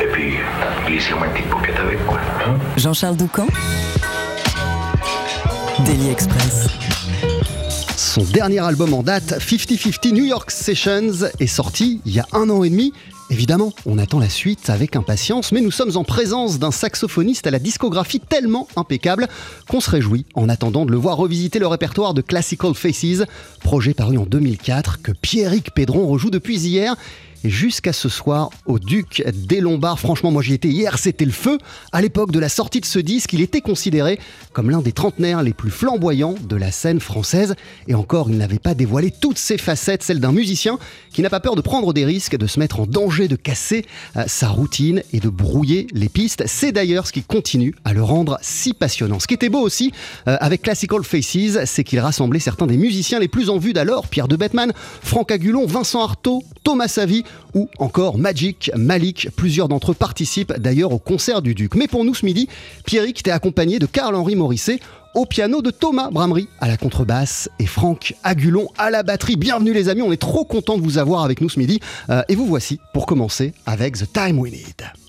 Et 0.00 0.06
puis, 0.06 0.34
glissez-moi 0.86 1.26
une 1.26 1.32
petite 1.32 1.78
avec, 1.78 2.04
quoi. 2.06 2.20
Hein 2.46 2.58
Jean-Charles 2.76 3.16
Doucan 3.16 3.46
Daily 5.84 6.10
Express. 6.10 6.68
Son 7.96 8.22
dernier 8.22 8.60
album 8.60 8.94
en 8.94 9.02
date, 9.02 9.38
50-50 9.40 10.12
New 10.12 10.24
York 10.24 10.50
Sessions, 10.50 11.26
est 11.40 11.46
sorti 11.46 12.00
il 12.06 12.14
y 12.14 12.20
a 12.20 12.26
un 12.32 12.48
an 12.50 12.62
et 12.62 12.70
demi. 12.70 12.92
Évidemment, 13.30 13.72
on 13.86 13.98
attend 13.98 14.20
la 14.20 14.28
suite 14.28 14.70
avec 14.70 14.96
impatience, 14.96 15.50
mais 15.50 15.60
nous 15.60 15.70
sommes 15.70 15.96
en 15.96 16.04
présence 16.04 16.58
d'un 16.58 16.70
saxophoniste 16.70 17.46
à 17.46 17.50
la 17.50 17.58
discographie 17.58 18.20
tellement 18.20 18.68
impeccable 18.76 19.28
qu'on 19.68 19.80
se 19.80 19.90
réjouit 19.90 20.26
en 20.34 20.48
attendant 20.48 20.84
de 20.84 20.92
le 20.92 20.98
voir 20.98 21.16
revisiter 21.16 21.58
le 21.58 21.66
répertoire 21.66 22.14
de 22.14 22.20
Classical 22.20 22.74
Faces, 22.74 23.24
projet 23.60 23.94
paru 23.94 24.18
en 24.18 24.26
2004 24.26 25.02
que 25.02 25.12
Pierrick 25.12 25.72
Pédron 25.72 26.06
rejoue 26.06 26.30
depuis 26.30 26.58
hier 26.58 26.94
jusqu'à 27.48 27.92
ce 27.92 28.08
soir 28.08 28.50
au 28.66 28.78
Duc 28.78 29.22
des 29.34 29.60
Lombards. 29.60 30.00
Franchement, 30.00 30.30
moi 30.30 30.42
j'y 30.42 30.54
étais 30.54 30.68
hier, 30.68 30.98
c'était 30.98 31.24
le 31.24 31.32
feu. 31.32 31.58
À 31.92 32.00
l'époque 32.00 32.30
de 32.30 32.38
la 32.38 32.48
sortie 32.48 32.80
de 32.80 32.86
ce 32.86 32.98
disque, 32.98 33.32
il 33.32 33.40
était 33.40 33.60
considéré 33.60 34.18
comme 34.52 34.70
l'un 34.70 34.80
des 34.80 34.92
trentenaires 34.92 35.42
les 35.42 35.52
plus 35.52 35.70
flamboyants 35.70 36.34
de 36.48 36.56
la 36.56 36.70
scène 36.70 37.00
française. 37.00 37.54
Et 37.88 37.94
encore, 37.94 38.30
il 38.30 38.38
n'avait 38.38 38.58
pas 38.58 38.74
dévoilé 38.74 39.10
toutes 39.10 39.38
ses 39.38 39.58
facettes, 39.58 40.02
celles 40.02 40.20
d'un 40.20 40.32
musicien 40.32 40.78
qui 41.12 41.22
n'a 41.22 41.30
pas 41.30 41.40
peur 41.40 41.56
de 41.56 41.60
prendre 41.60 41.92
des 41.92 42.04
risques, 42.04 42.36
de 42.36 42.46
se 42.46 42.58
mettre 42.58 42.80
en 42.80 42.86
danger, 42.86 43.28
de 43.28 43.36
casser 43.36 43.84
euh, 44.16 44.24
sa 44.26 44.48
routine 44.48 45.02
et 45.12 45.20
de 45.20 45.28
brouiller 45.28 45.86
les 45.92 46.08
pistes. 46.08 46.44
C'est 46.46 46.72
d'ailleurs 46.72 47.06
ce 47.06 47.12
qui 47.12 47.22
continue 47.22 47.74
à 47.84 47.92
le 47.92 48.02
rendre 48.02 48.38
si 48.42 48.72
passionnant. 48.72 49.20
Ce 49.20 49.26
qui 49.26 49.34
était 49.34 49.48
beau 49.48 49.60
aussi 49.60 49.92
euh, 50.28 50.36
avec 50.40 50.62
Classical 50.62 51.02
Faces, 51.04 51.64
c'est 51.64 51.84
qu'il 51.84 52.00
rassemblait 52.00 52.40
certains 52.40 52.66
des 52.66 52.76
musiciens 52.76 53.18
les 53.18 53.28
plus 53.28 53.50
en 53.50 53.58
vue 53.58 53.72
d'alors, 53.72 54.08
Pierre 54.08 54.28
de 54.28 54.36
Bettman, 54.36 54.72
Franck 55.02 55.30
Agulon, 55.30 55.66
Vincent 55.66 56.02
Artaud, 56.02 56.42
Thomas 56.62 56.88
Savy 56.88 57.24
ou 57.54 57.68
encore 57.78 58.18
Magic, 58.18 58.70
Malik. 58.76 59.28
Plusieurs 59.36 59.68
d'entre 59.68 59.92
eux 59.92 59.94
participent 59.94 60.54
d'ailleurs 60.58 60.92
au 60.92 60.98
concert 60.98 61.42
du 61.42 61.54
Duc. 61.54 61.74
Mais 61.74 61.88
pour 61.88 62.04
nous 62.04 62.14
ce 62.14 62.24
midi, 62.24 62.48
Pierrick 62.84 63.20
était 63.20 63.30
accompagné 63.30 63.78
de 63.78 63.86
Carl-Henri 63.86 64.36
Morisset 64.36 64.80
au 65.14 65.26
piano 65.26 65.62
de 65.62 65.70
Thomas 65.70 66.10
Bramery 66.10 66.48
à 66.60 66.68
la 66.68 66.76
contrebasse 66.76 67.48
et 67.58 67.66
Franck 67.66 68.14
Agulon 68.24 68.68
à 68.76 68.90
la 68.90 69.02
batterie. 69.02 69.36
Bienvenue 69.36 69.72
les 69.72 69.88
amis, 69.88 70.02
on 70.02 70.12
est 70.12 70.20
trop 70.20 70.44
content 70.44 70.76
de 70.76 70.82
vous 70.82 70.98
avoir 70.98 71.24
avec 71.24 71.40
nous 71.40 71.48
ce 71.48 71.58
midi. 71.58 71.80
Euh, 72.10 72.22
et 72.28 72.34
vous 72.34 72.46
voici 72.46 72.80
pour 72.92 73.06
commencer 73.06 73.52
avec 73.66 73.96
The 73.96 74.12
Time 74.12 74.38
We 74.38 74.52
Need. 74.52 75.03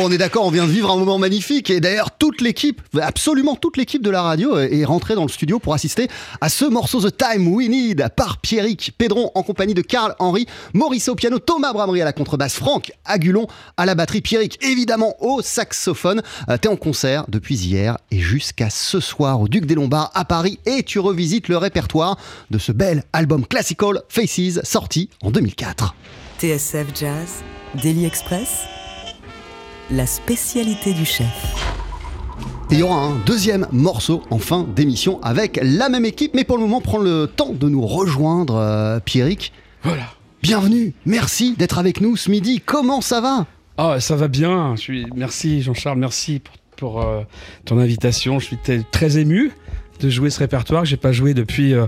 On 0.00 0.12
est 0.12 0.18
d'accord, 0.18 0.46
on 0.46 0.50
vient 0.52 0.64
de 0.64 0.70
vivre 0.70 0.92
un 0.92 0.96
moment 0.96 1.18
magnifique 1.18 1.70
et 1.70 1.80
d'ailleurs 1.80 2.12
toute 2.16 2.40
l'équipe, 2.40 2.80
absolument 3.02 3.56
toute 3.56 3.76
l'équipe 3.76 4.00
de 4.00 4.10
la 4.10 4.22
radio 4.22 4.56
est 4.56 4.84
rentrée 4.84 5.16
dans 5.16 5.24
le 5.24 5.28
studio 5.28 5.58
pour 5.58 5.74
assister 5.74 6.06
à 6.40 6.48
ce 6.48 6.64
morceau 6.64 7.00
The 7.00 7.16
Time 7.16 7.48
We 7.48 7.68
Need 7.68 8.08
par 8.14 8.38
Pierrick 8.38 8.92
Pédron 8.96 9.32
en 9.34 9.42
compagnie 9.42 9.74
de 9.74 9.82
Karl 9.82 10.14
Henry, 10.20 10.46
Maurice 10.72 11.08
au 11.08 11.16
piano, 11.16 11.40
Thomas 11.40 11.72
Bramery 11.72 12.00
à 12.00 12.04
la 12.04 12.12
contrebasse, 12.12 12.54
Franck 12.54 12.92
Agulon 13.04 13.48
à 13.76 13.86
la 13.86 13.96
batterie, 13.96 14.20
Pierrick 14.20 14.64
évidemment 14.64 15.16
au 15.18 15.42
saxophone. 15.42 16.22
Euh, 16.48 16.56
T'es 16.58 16.68
en 16.68 16.76
concert 16.76 17.24
depuis 17.26 17.56
hier 17.56 17.98
et 18.12 18.20
jusqu'à 18.20 18.70
ce 18.70 19.00
soir 19.00 19.40
au 19.40 19.48
Duc 19.48 19.66
des 19.66 19.74
Lombards 19.74 20.12
à 20.14 20.24
Paris 20.24 20.60
et 20.64 20.84
tu 20.84 21.00
revisites 21.00 21.48
le 21.48 21.56
répertoire 21.56 22.18
de 22.52 22.58
ce 22.58 22.70
bel 22.70 23.02
album 23.12 23.44
Classical 23.44 24.02
Faces 24.08 24.60
sorti 24.62 25.10
en 25.22 25.32
2004. 25.32 25.96
TSF 26.38 26.86
Jazz, 26.94 27.42
Daily 27.82 28.06
Express, 28.06 28.68
la 29.90 30.06
spécialité 30.06 30.92
du 30.92 31.04
chef. 31.04 31.26
Et 32.70 32.74
il 32.74 32.80
y 32.80 32.82
aura 32.82 32.96
un 32.96 33.16
deuxième 33.24 33.66
morceau 33.72 34.22
en 34.30 34.38
fin 34.38 34.66
d'émission 34.76 35.20
avec 35.22 35.58
la 35.62 35.88
même 35.88 36.04
équipe, 36.04 36.34
mais 36.34 36.44
pour 36.44 36.58
le 36.58 36.62
moment, 36.62 36.82
prends 36.82 36.98
le 36.98 37.26
temps 37.26 37.52
de 37.52 37.68
nous 37.68 37.86
rejoindre, 37.86 38.56
euh, 38.56 39.00
Pierrick. 39.00 39.52
Voilà. 39.82 40.04
Bienvenue, 40.42 40.92
merci 41.06 41.54
d'être 41.56 41.78
avec 41.78 42.00
nous 42.02 42.16
ce 42.16 42.30
midi. 42.30 42.60
Comment 42.64 43.00
ça 43.00 43.20
va? 43.22 43.46
Ah, 43.78 44.00
ça 44.00 44.16
va 44.16 44.28
bien. 44.28 44.76
Je 44.76 44.80
suis... 44.82 45.06
Merci 45.14 45.62
Jean-Charles, 45.62 45.98
merci 45.98 46.40
pour, 46.40 46.54
pour, 46.76 47.02
euh, 47.02 47.22
ton 47.64 47.78
invitation. 47.78 48.38
Je 48.38 48.44
suis 48.44 48.58
très 48.92 49.18
ému 49.18 49.52
de 50.00 50.10
jouer 50.10 50.28
ce 50.28 50.40
répertoire 50.40 50.82
que 50.82 50.88
j'ai 50.88 50.98
pas 50.98 51.12
joué 51.12 51.32
depuis, 51.32 51.72
euh, 51.72 51.86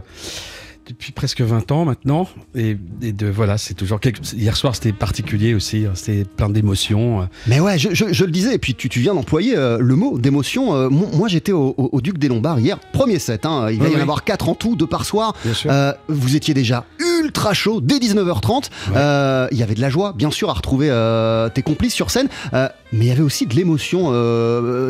depuis 0.91 1.13
presque 1.13 1.41
20 1.41 1.71
ans 1.73 1.85
maintenant. 1.85 2.29
Et, 2.55 2.77
et 3.03 3.13
de 3.13 3.27
voilà, 3.29 3.59
c'est 3.59 3.75
toujours 3.75 4.01
quelque... 4.01 4.21
Hier 4.35 4.57
soir, 4.57 4.75
c'était 4.75 4.93
particulier 4.93 5.55
aussi. 5.55 5.87
hein. 5.87 5.93
C'était 5.95 6.25
plein 6.25 6.49
d'émotions. 6.49 7.29
Mais 7.47 7.61
ouais, 7.61 7.79
je, 7.79 7.89
je- 7.93 8.13
je 8.13 8.25
le 8.25 8.31
disais, 8.31 8.55
et 8.55 8.59
puis 8.59 8.75
tu, 8.75 8.89
tu 8.89 9.01
viens 9.01 9.15
d'employer 9.15 9.57
euh, 9.57 9.79
le 9.81 9.97
mot 9.97 10.19
d'émotion. 10.19 10.75
Euh, 10.75 10.89
moi, 10.91 11.29
j'étais 11.29 11.53
au, 11.53 11.75
au- 11.77 11.89
au 11.93 12.01
Duc 12.01 12.19
des 12.19 12.29
Lombards 12.29 12.59
hier, 12.61 12.79
premier 12.93 13.19
set. 13.19 13.47
hein. 13.47 13.69
il 13.71 13.79
va 13.79 13.85
Oui, 13.87 13.91
y 13.91 13.95
en 13.95 13.97
oui. 13.97 14.03
avoir 14.03 14.25
quatre 14.25 14.49
en 14.49 14.55
tout, 14.55 14.77
deux 14.77 14.87
par 14.87 15.05
soir. 15.05 15.35
Bien 15.45 15.55
sûr. 15.55 15.71
Euh, 15.71 15.93
vous 16.09 16.37
étiez 16.37 16.55
déjà 16.55 16.85
ultra 17.31 17.55
chaud 17.55 17.81
dès 17.81 17.99
19h30. 17.99 18.65
Euh, 18.97 19.47
Il 19.53 19.59
y 19.59 19.63
avait 19.63 19.75
de 19.75 19.81
la 19.81 19.89
joie, 19.89 20.13
bien 20.13 20.33
sûr, 20.33 20.51
à 20.51 20.53
retrouver 20.53 20.89
euh, 20.91 21.49
tes 21.49 21.63
complices 21.63 21.95
sur 21.95 22.11
scène. 22.11 22.29
Euh, 22.55 22.69
mais 22.93 23.05
il 23.05 23.09
y 23.09 23.13
avait 23.13 23.23
aussi 23.23 23.47
de 23.47 23.55
l'émotion. 23.55 24.07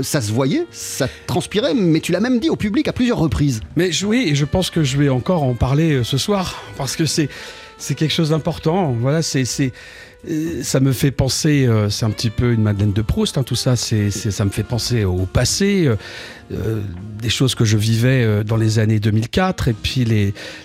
ça 0.02 0.20
se 0.22 0.32
voyait, 0.32 0.66
ça 0.70 1.06
transpirait, 1.26 1.74
mais 1.74 2.00
tu 2.00 2.12
l'as 2.12 2.20
même 2.20 2.40
dit 2.40 2.48
au 2.48 2.56
public 2.56 2.88
à 2.88 2.92
plusieurs 2.94 3.18
reprises. 3.18 3.60
Mais 3.76 3.92
je- 3.92 4.06
oui, 4.06 4.24
et 4.28 4.34
je 4.34 4.46
pense 4.46 4.70
que 4.70 4.82
je 4.82 4.96
vais 4.96 5.10
encore 5.10 5.42
en 5.42 5.54
parler 5.54 6.02
ce 6.02 6.16
soir 6.16 6.62
parce 6.78 6.96
que 6.96 7.04
c'est 7.04 7.28
c'est 7.76 7.94
quelque 7.94 8.12
chose 8.12 8.30
d'important. 8.30 8.94
Voilà, 8.98 9.20
c'est 9.22 9.44
c'est 9.44 9.72
ça 10.62 10.80
me 10.80 10.92
fait 10.92 11.10
penser, 11.10 11.66
euh, 11.66 11.88
c'est 11.88 12.04
un 12.04 12.10
petit 12.10 12.30
peu 12.30 12.52
une 12.52 12.62
Madeleine 12.62 12.92
de 12.92 13.02
Proust, 13.02 13.38
hein, 13.38 13.42
tout 13.42 13.56
ça. 13.56 13.74
Ça 13.76 14.44
me 14.44 14.50
fait 14.50 14.62
penser 14.62 15.04
au 15.04 15.24
passé, 15.24 15.86
euh, 15.86 15.96
euh, 16.52 16.80
des 17.22 17.30
choses 17.30 17.54
que 17.54 17.64
je 17.64 17.76
vivais 17.76 18.44
dans 18.44 18.56
les 18.56 18.78
années 18.78 19.00
2004, 19.00 19.68
et 19.68 19.72
puis 19.72 20.04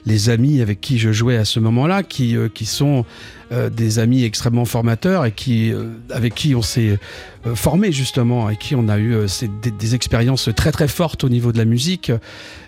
les 0.06 0.30
amis 0.30 0.62
avec 0.62 0.82
qui 0.82 0.98
je 0.98 1.12
jouais 1.12 1.38
à 1.38 1.46
ce 1.46 1.60
moment-là, 1.60 2.04
qui 2.04 2.66
sont 2.66 3.06
des 3.72 4.00
amis 4.00 4.24
extrêmement 4.24 4.66
formateurs 4.66 5.24
et 5.26 5.32
qui 5.32 5.72
avec 6.10 6.34
qui 6.34 6.56
on 6.56 6.64
s'est 6.64 6.98
formé 7.54 7.92
justement, 7.92 8.48
avec 8.48 8.60
qui 8.60 8.76
on 8.76 8.90
a 8.90 8.98
eu 8.98 9.16
des, 9.62 9.96
expériences 9.96 10.50
très 10.56 10.72
très 10.72 10.88
fortes 10.88 11.24
au 11.24 11.30
niveau 11.30 11.52
de 11.52 11.60
la 11.60 11.66
musique 11.66 12.12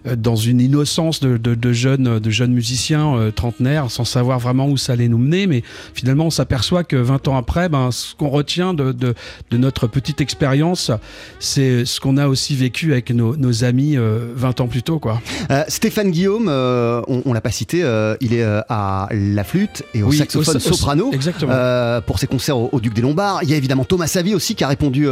dans 0.06 0.36
une 0.36 0.62
innocence 0.62 1.20
de, 1.20 1.74
jeunes, 1.74 2.20
de 2.20 2.30
jeunes 2.30 2.54
musiciens 2.54 3.32
trentenaires, 3.36 3.90
sans 3.90 4.06
savoir 4.06 4.38
vraiment 4.38 4.68
où 4.68 4.78
ça 4.78 4.94
allait 4.94 5.08
nous 5.08 5.18
mener. 5.18 5.48
Mais 5.48 5.64
finalement, 5.96 6.26
on 6.26 6.30
s'aperçoit 6.30 6.77
que 6.84 6.96
20 6.96 7.28
ans 7.28 7.38
après, 7.38 7.70
ben, 7.70 7.92
ce 7.92 8.16
qu'on 8.16 8.30
retient 8.30 8.74
de, 8.74 8.92
de- 8.92 9.14
de 9.52 9.58
notre 9.58 9.88
petite 9.88 10.22
expérience, 10.22 10.92
c'est 11.40 11.86
ce 11.86 12.00
qu'on 12.00 12.18
a 12.18 12.28
aussi 12.28 12.56
vécu 12.56 12.92
avec 12.92 13.12
nos, 13.12 13.36
nos 13.36 13.64
amis 13.64 13.98
euh, 13.98 14.32
20 14.36 14.62
ans 14.62 14.68
plus 14.68 14.84
tôt. 14.84 15.00
Quoi. 15.00 15.22
Euh, 15.52 15.64
Stéphane 15.68 16.12
Guillaume, 16.12 16.48
euh, 16.50 17.02
on, 17.08 17.22
on 17.26 17.34
l'a 17.34 17.42
pas 17.42 17.52
cité, 17.52 17.84
euh, 17.84 18.16
il 18.22 18.34
est 18.34 18.44
à 18.44 19.08
la 19.12 19.44
flûte 19.44 19.84
et 19.94 20.04
au 20.04 20.08
Oui, 20.10 20.18
saxophone 20.18 20.56
au 20.58 20.60
sa- 20.60 20.70
au- 20.70 20.74
soprano 20.74 21.12
exactement. 21.14 21.52
euh, 21.54 22.02
pour 22.02 22.20
ses 22.20 22.28
concerts 22.28 22.58
au, 22.58 22.70
au 22.72 22.80
Duc 22.80 22.94
des 22.94 23.02
Lombards. 23.02 23.40
Il 23.44 23.50
y 23.50 23.54
a 23.54 23.58
évidemment 23.58 23.84
Thomas 23.86 24.08
Savy 24.08 24.36
aussi 24.36 24.56
qui 24.56 24.64
a 24.64 24.68
répondu 24.68 25.08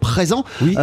présent. 0.00 0.44
Oui. 0.62 0.74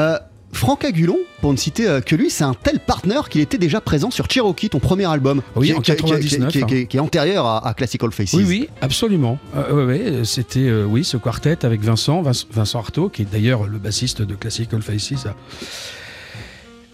Franck 0.56 0.86
Agulon, 0.86 1.18
pour 1.42 1.52
ne 1.52 1.58
citer 1.58 1.88
euh, 1.88 2.00
que 2.02 2.16
lui, 2.16 2.30
c'est 2.30 2.44
un 2.46 2.54
tel 2.54 2.80
partenaire 2.80 3.30
qu'il 3.30 3.42
était 3.42 3.58
déjà 3.58 3.82
présent 3.82 4.10
sur 4.10 4.30
Cherokee, 4.30 4.70
ton 4.70 4.80
premier 4.80 5.06
album, 5.06 5.42
Oui, 5.56 5.68
qui, 5.68 5.72
est- 5.72 5.76
en 5.76 5.82
qui 5.82 5.92
est- 5.92 5.96
qui 5.96 6.02
est- 6.06 6.08
99, 6.40 6.52
qui 6.52 6.58
est- 6.60 6.66
qui 6.66 6.76
est- 6.76 6.86
qui 6.88 6.98
est 6.98 7.00
antérieur 7.02 7.46
à, 7.46 7.68
à 7.68 7.74
Classical 7.74 8.12
Faces. 8.12 8.34
Oui, 8.34 8.46
oui, 8.48 8.70
absolument. 8.82 9.38
Euh, 9.56 9.74
ouais, 9.86 9.86
ouais, 9.86 10.24
c'était 10.24 10.60
euh, 10.62 10.86
oui 10.86 11.04
ce 11.04 11.18
quartet 11.18 11.66
avec 11.66 11.82
Vincent, 11.82 12.22
Vince- 12.22 12.48
Vincent 12.52 12.80
Artaud, 12.80 13.10
qui 13.10 13.24
est 13.24 13.28
d'ailleurs 13.32 13.68
le 13.68 13.78
bassiste 13.80 14.22
de 14.22 14.34
Classical 14.36 14.82
Faces. 14.82 15.28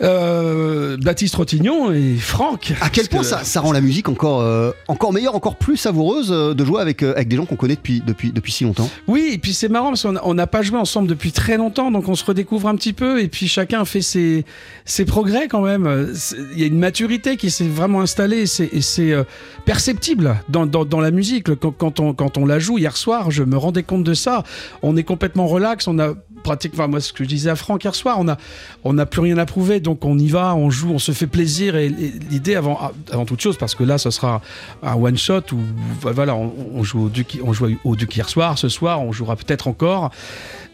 Euh, 0.04 0.98
Baptiste 0.98 1.36
Rotignon 1.36 1.92
et 1.92 2.16
Franck. 2.16 2.74
À 2.82 2.90
quel 2.90 3.08
point 3.08 3.22
que- 3.22 3.26
ça, 3.28 3.44
ça 3.44 3.62
rend 3.62 3.72
la 3.72 3.82
musique 3.82 4.10
encore, 4.10 4.42
euh, 4.42 4.72
encore 4.88 5.14
meilleure, 5.14 5.36
encore 5.36 5.56
plus 5.58 5.78
savoureuse 5.78 6.30
euh, 6.32 6.54
de 6.54 6.66
jouer 6.66 6.82
avec, 6.82 7.04
euh, 7.04 7.12
avec 7.14 7.28
des 7.28 7.36
gens 7.36 7.46
qu'on 7.46 7.56
connaît 7.56 7.76
depuis, 7.76 8.02
depuis, 8.06 8.32
depuis 8.32 8.52
si 8.52 8.64
longtemps? 8.64 8.90
Oui, 9.08 9.30
et 9.34 9.38
puis 9.38 9.54
c'est 9.54 9.70
marrant 9.70 9.90
parce 9.90 10.04
qu'on 10.04 10.34
n'a 10.34 10.48
pas 10.48 10.64
joué 10.64 10.80
ensemble 10.80 11.08
depuis 11.08 11.32
très 11.32 11.58
longtemps, 11.58 11.92
donc 11.92 12.08
on 12.10 12.16
se 12.16 12.26
redécouvre 12.26 12.68
un 12.68 12.76
petit 12.76 12.94
peu, 12.94 13.22
et 13.22 13.28
puis 13.28 13.48
chacun 13.48 13.86
fait 13.86 14.02
ses, 14.02 14.44
ses 14.86 15.06
progrès 15.06 15.48
quand 15.48 15.62
même. 15.62 16.12
Il 16.54 16.60
y 16.60 16.64
a 16.64 16.68
une 16.68 16.80
maturité 16.80 17.38
qui 17.38 17.52
s'est 17.52 17.68
vraiment 17.68 18.02
installée, 18.02 18.40
et 18.40 18.46
c'est- 18.48 18.70
et 18.74 18.82
c'est 18.82 19.12
euh, 19.12 19.24
perceptible 19.66 20.36
dans, 20.50 20.66
dans, 20.66 20.84
dans 20.84 21.00
la 21.00 21.12
musique. 21.12 21.54
Quand, 21.56 21.72
quand 21.72 22.00
on, 22.00 22.14
quand 22.14 22.38
on 22.38 22.46
la 22.46 22.58
joue 22.60 22.78
hier 22.80 22.98
soir, 22.98 23.30
je 23.32 23.44
me 23.44 23.58
rendais 23.58 23.84
compte 23.84 24.04
de 24.04 24.14
ça. 24.16 24.44
On 24.82 24.98
est 24.98 25.04
complètement 25.04 25.48
relax, 25.48 25.88
on 25.88 26.00
a 26.00 26.14
pratique, 26.42 26.74
enfin 26.74 26.88
moi 26.88 27.00
ce 27.00 27.14
que 27.14 27.24
je 27.24 27.30
disais 27.30 27.50
à 27.50 27.56
Franck 27.56 27.84
hier 27.84 27.96
soir, 27.96 28.18
on 28.20 28.28
a 28.28 28.38
on 28.84 28.94
n'a 28.94 29.06
plus 29.06 29.22
rien 29.22 29.38
à 29.38 29.46
prouver, 29.46 29.80
donc 29.80 30.06
on 30.06 30.18
y 30.18 30.28
va, 30.28 30.56
on 30.56 30.70
joue, 30.70 30.92
on 30.92 31.00
se 31.00 31.12
fait 31.12 31.28
plaisir, 31.28 31.76
et, 31.76 31.90
l'idée 31.90 32.56
avant, 32.56 32.80
avant 33.12 33.26
toute 33.26 33.42
chose, 33.42 33.58
parce 33.58 33.76
que 33.76 33.84
là, 33.84 33.98
ce 33.98 34.10
sera 34.10 34.42
un 34.84 34.96
one 34.96 35.18
shot 35.18 35.42
où 35.52 35.60
voilà, 36.02 36.38
joue 36.82 37.06
au 37.06 37.10
Duc, 37.10 37.40
on 37.44 37.54
joue 37.54 37.78
au 37.84 37.96
Duc 37.96 38.16
hier 38.16 38.28
soir, 38.30 38.58
ce 38.58 38.70
soir, 38.70 39.02
on 39.02 39.12
jouera 39.12 39.36
peut-être 39.36 39.68
encore 39.68 40.12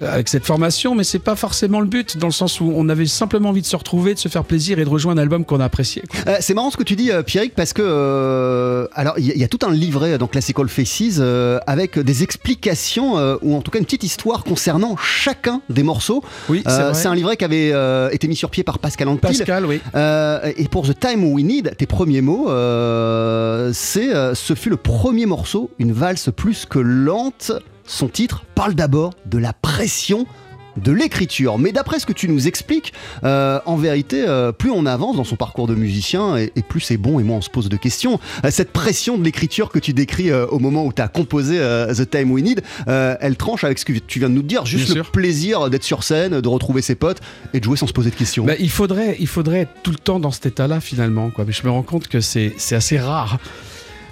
avec 0.01 0.29
cette 0.29 0.45
formation, 0.45 0.93
mais 0.95 1.03
c'est 1.03 1.19
pas 1.19 1.35
forcément 1.35 1.79
le 1.79 1.87
but, 1.87 2.17
dans 2.17 2.27
le 2.27 2.33
sens 2.33 2.59
où 2.61 2.71
on 2.75 2.87
avait 2.89 3.05
simplement 3.07 3.49
envie 3.49 3.61
de 3.61 3.65
se 3.65 3.75
retrouver, 3.75 4.13
de 4.13 4.19
se 4.19 4.27
faire 4.27 4.43
plaisir 4.43 4.79
et 4.79 4.83
de 4.85 4.89
rejoindre 4.89 5.19
un 5.19 5.23
album 5.23 5.43
qu'on 5.45 5.59
a 5.59 5.65
apprécié. 5.65 6.03
quoi. 6.09 6.33
Euh, 6.33 6.37
c'est 6.39 6.53
marrant 6.53 6.69
ce 6.71 6.77
que 6.77 6.83
tu 6.83 6.95
dis, 6.95 7.11
euh, 7.11 7.23
Pierrick, 7.23 7.55
parce 7.55 7.73
que 7.73 7.81
euh, 7.83 8.87
alors 8.93 9.15
il 9.17 9.25
y, 9.25 9.31
a- 9.31 9.35
il 9.35 9.41
y 9.41 9.43
a 9.43 9.47
tout 9.47 9.59
un 9.65 9.71
livret 9.71 10.17
dans 10.17 10.27
Classical 10.27 10.67
Faces 10.69 11.17
euh, 11.19 11.59
avec 11.67 11.97
des 11.99 12.23
explications 12.23 13.17
euh, 13.17 13.37
ou 13.41 13.55
en 13.55 13.61
tout 13.61 13.71
cas 13.71 13.79
une 13.79 13.85
petite 13.85 14.03
histoire 14.03 14.43
concernant 14.43 14.95
chacun 14.97 15.61
des 15.69 15.83
morceaux. 15.83 16.23
Oui, 16.49 16.61
c'est 16.65 16.71
Euh, 16.71 17.09
un 17.11 17.15
livret 17.15 17.37
qui 17.37 17.45
avait 17.45 17.71
euh, 17.73 18.09
été 18.11 18.27
mis 18.27 18.35
sur 18.35 18.49
pied 18.49 18.63
par 18.63 18.79
Pascal 18.79 19.07
Anquetil. 19.07 19.37
Pascal, 19.39 19.65
oui. 19.65 19.79
Euh, 19.95 20.51
et 20.57 20.67
pour 20.67 20.87
The 20.87 20.99
Time 20.99 21.23
We 21.33 21.43
Need, 21.45 21.75
tes 21.77 21.85
premiers 21.85 22.21
mots, 22.21 22.49
euh, 22.49 23.71
c'est 23.73 24.13
euh, 24.13 24.35
ce 24.35 24.53
fut 24.55 24.69
le 24.69 24.77
premier 24.77 25.25
morceau, 25.25 25.69
une 25.79 25.91
valse 25.93 26.29
plus 26.35 26.65
que 26.65 26.79
lente. 26.79 27.51
Son 27.87 28.09
titre 28.09 28.43
parle 28.53 28.75
d'abord 28.75 29.13
de 29.25 29.37
la 29.37 29.53
pression 29.53 30.27
de 30.75 30.91
l'écriture. 30.91 31.57
Mais 31.57 31.71
d'après 31.71 31.99
ce 31.99 32.05
que 32.05 32.13
tu 32.13 32.29
nous 32.29 32.47
expliques, 32.47 32.93
euh, 33.23 33.59
en 33.65 33.77
vérité, 33.77 34.25
euh, 34.27 34.51
plus 34.51 34.69
on 34.69 34.85
avance 34.85 35.15
dans 35.15 35.23
son 35.23 35.35
parcours 35.35 35.67
de 35.67 35.73
musicien, 35.73 36.37
et, 36.37 36.51
et 36.55 36.61
plus 36.61 36.81
c'est 36.81 36.97
bon, 36.97 37.19
et 37.19 37.23
moins 37.23 37.37
on 37.37 37.41
se 37.41 37.49
pose 37.49 37.69
de 37.69 37.77
questions. 37.77 38.19
Euh, 38.45 38.51
cette 38.51 38.71
pression 38.71 39.17
de 39.17 39.23
l'écriture 39.23 39.69
que 39.69 39.79
tu 39.79 39.93
décris 39.93 40.31
au 40.31 40.59
moment 40.59 40.85
où 40.85 40.93
tu 40.93 41.01
as 41.01 41.07
composé 41.07 41.57
The 41.57 42.09
Time 42.09 42.31
We 42.31 42.43
Need, 42.43 42.61
elle 42.85 43.37
tranche 43.37 43.63
avec 43.63 43.79
ce 43.79 43.85
que 43.85 43.93
tu 43.93 44.19
viens 44.19 44.29
de 44.29 44.35
nous 44.35 44.43
dire, 44.43 44.65
juste 44.65 44.85
Bien 44.85 44.95
le 44.95 45.03
sûr. 45.03 45.11
plaisir 45.11 45.69
d'être 45.69 45.83
sur 45.83 46.03
scène, 46.03 46.41
de 46.41 46.49
retrouver 46.49 46.81
ses 46.81 46.95
potes 46.95 47.21
et 47.53 47.59
de 47.59 47.63
jouer 47.63 47.77
sans 47.77 47.87
se 47.87 47.93
poser 47.93 48.09
de 48.11 48.15
questions. 48.15 48.45
Bah, 48.45 48.53
il, 48.59 48.69
faudrait, 48.69 49.15
il 49.19 49.27
faudrait 49.27 49.61
être 49.61 49.73
tout 49.81 49.91
le 49.91 49.97
temps 49.97 50.19
dans 50.19 50.31
cet 50.31 50.45
état-là 50.45 50.79
finalement. 50.81 51.29
Quoi. 51.31 51.45
Mais 51.45 51.53
je 51.53 51.63
me 51.63 51.71
rends 51.71 51.83
compte 51.83 52.07
que 52.07 52.19
c'est 52.21 52.53
assez 52.71 52.99
rare 52.99 53.39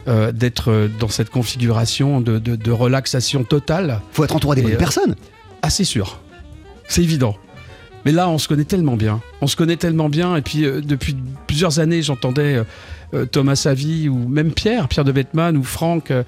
euh, 0.08 0.32
d'être 0.32 0.72
euh, 0.72 0.88
dans 1.00 1.08
cette 1.10 1.30
configuration 1.30 2.22
de, 2.22 2.40
de- 2.40 2.56
de 2.56 2.72
relaxation 2.72 3.44
totale. 3.44 4.02
Faut 4.12 4.24
être 4.24 4.36
entouré 4.36 4.56
des 4.58 4.62
bonnes 4.64 4.74
euh, 4.74 4.78
personnes. 4.78 5.16
Ah, 5.62 5.70
c'est 5.70 5.84
sûr. 5.84 6.20
C'est 6.88 7.02
évident. 7.04 7.36
Mais 8.06 8.12
là, 8.12 8.30
on 8.30 8.38
se 8.38 8.48
connaît 8.48 8.66
tellement 8.66 8.96
bien. 8.98 9.22
On 9.42 9.48
se 9.48 9.56
connaît 9.56 9.78
tellement 9.78 10.10
bien. 10.10 10.36
Et 10.36 10.42
puis, 10.42 10.64
euh, 10.66 10.80
depuis 10.82 11.16
plusieurs 11.48 11.80
années, 11.80 12.04
j'entendais 12.04 12.62
euh, 13.14 13.26
Thomas 13.26 13.56
Savy 13.56 14.08
ou 14.10 14.28
même 14.28 14.52
Pierre, 14.52 14.88
Pierre 14.88 15.06
de 15.06 15.12
Bettman 15.12 15.58
ou 15.58 15.64
Franck 15.64 16.12
euh, 16.12 16.24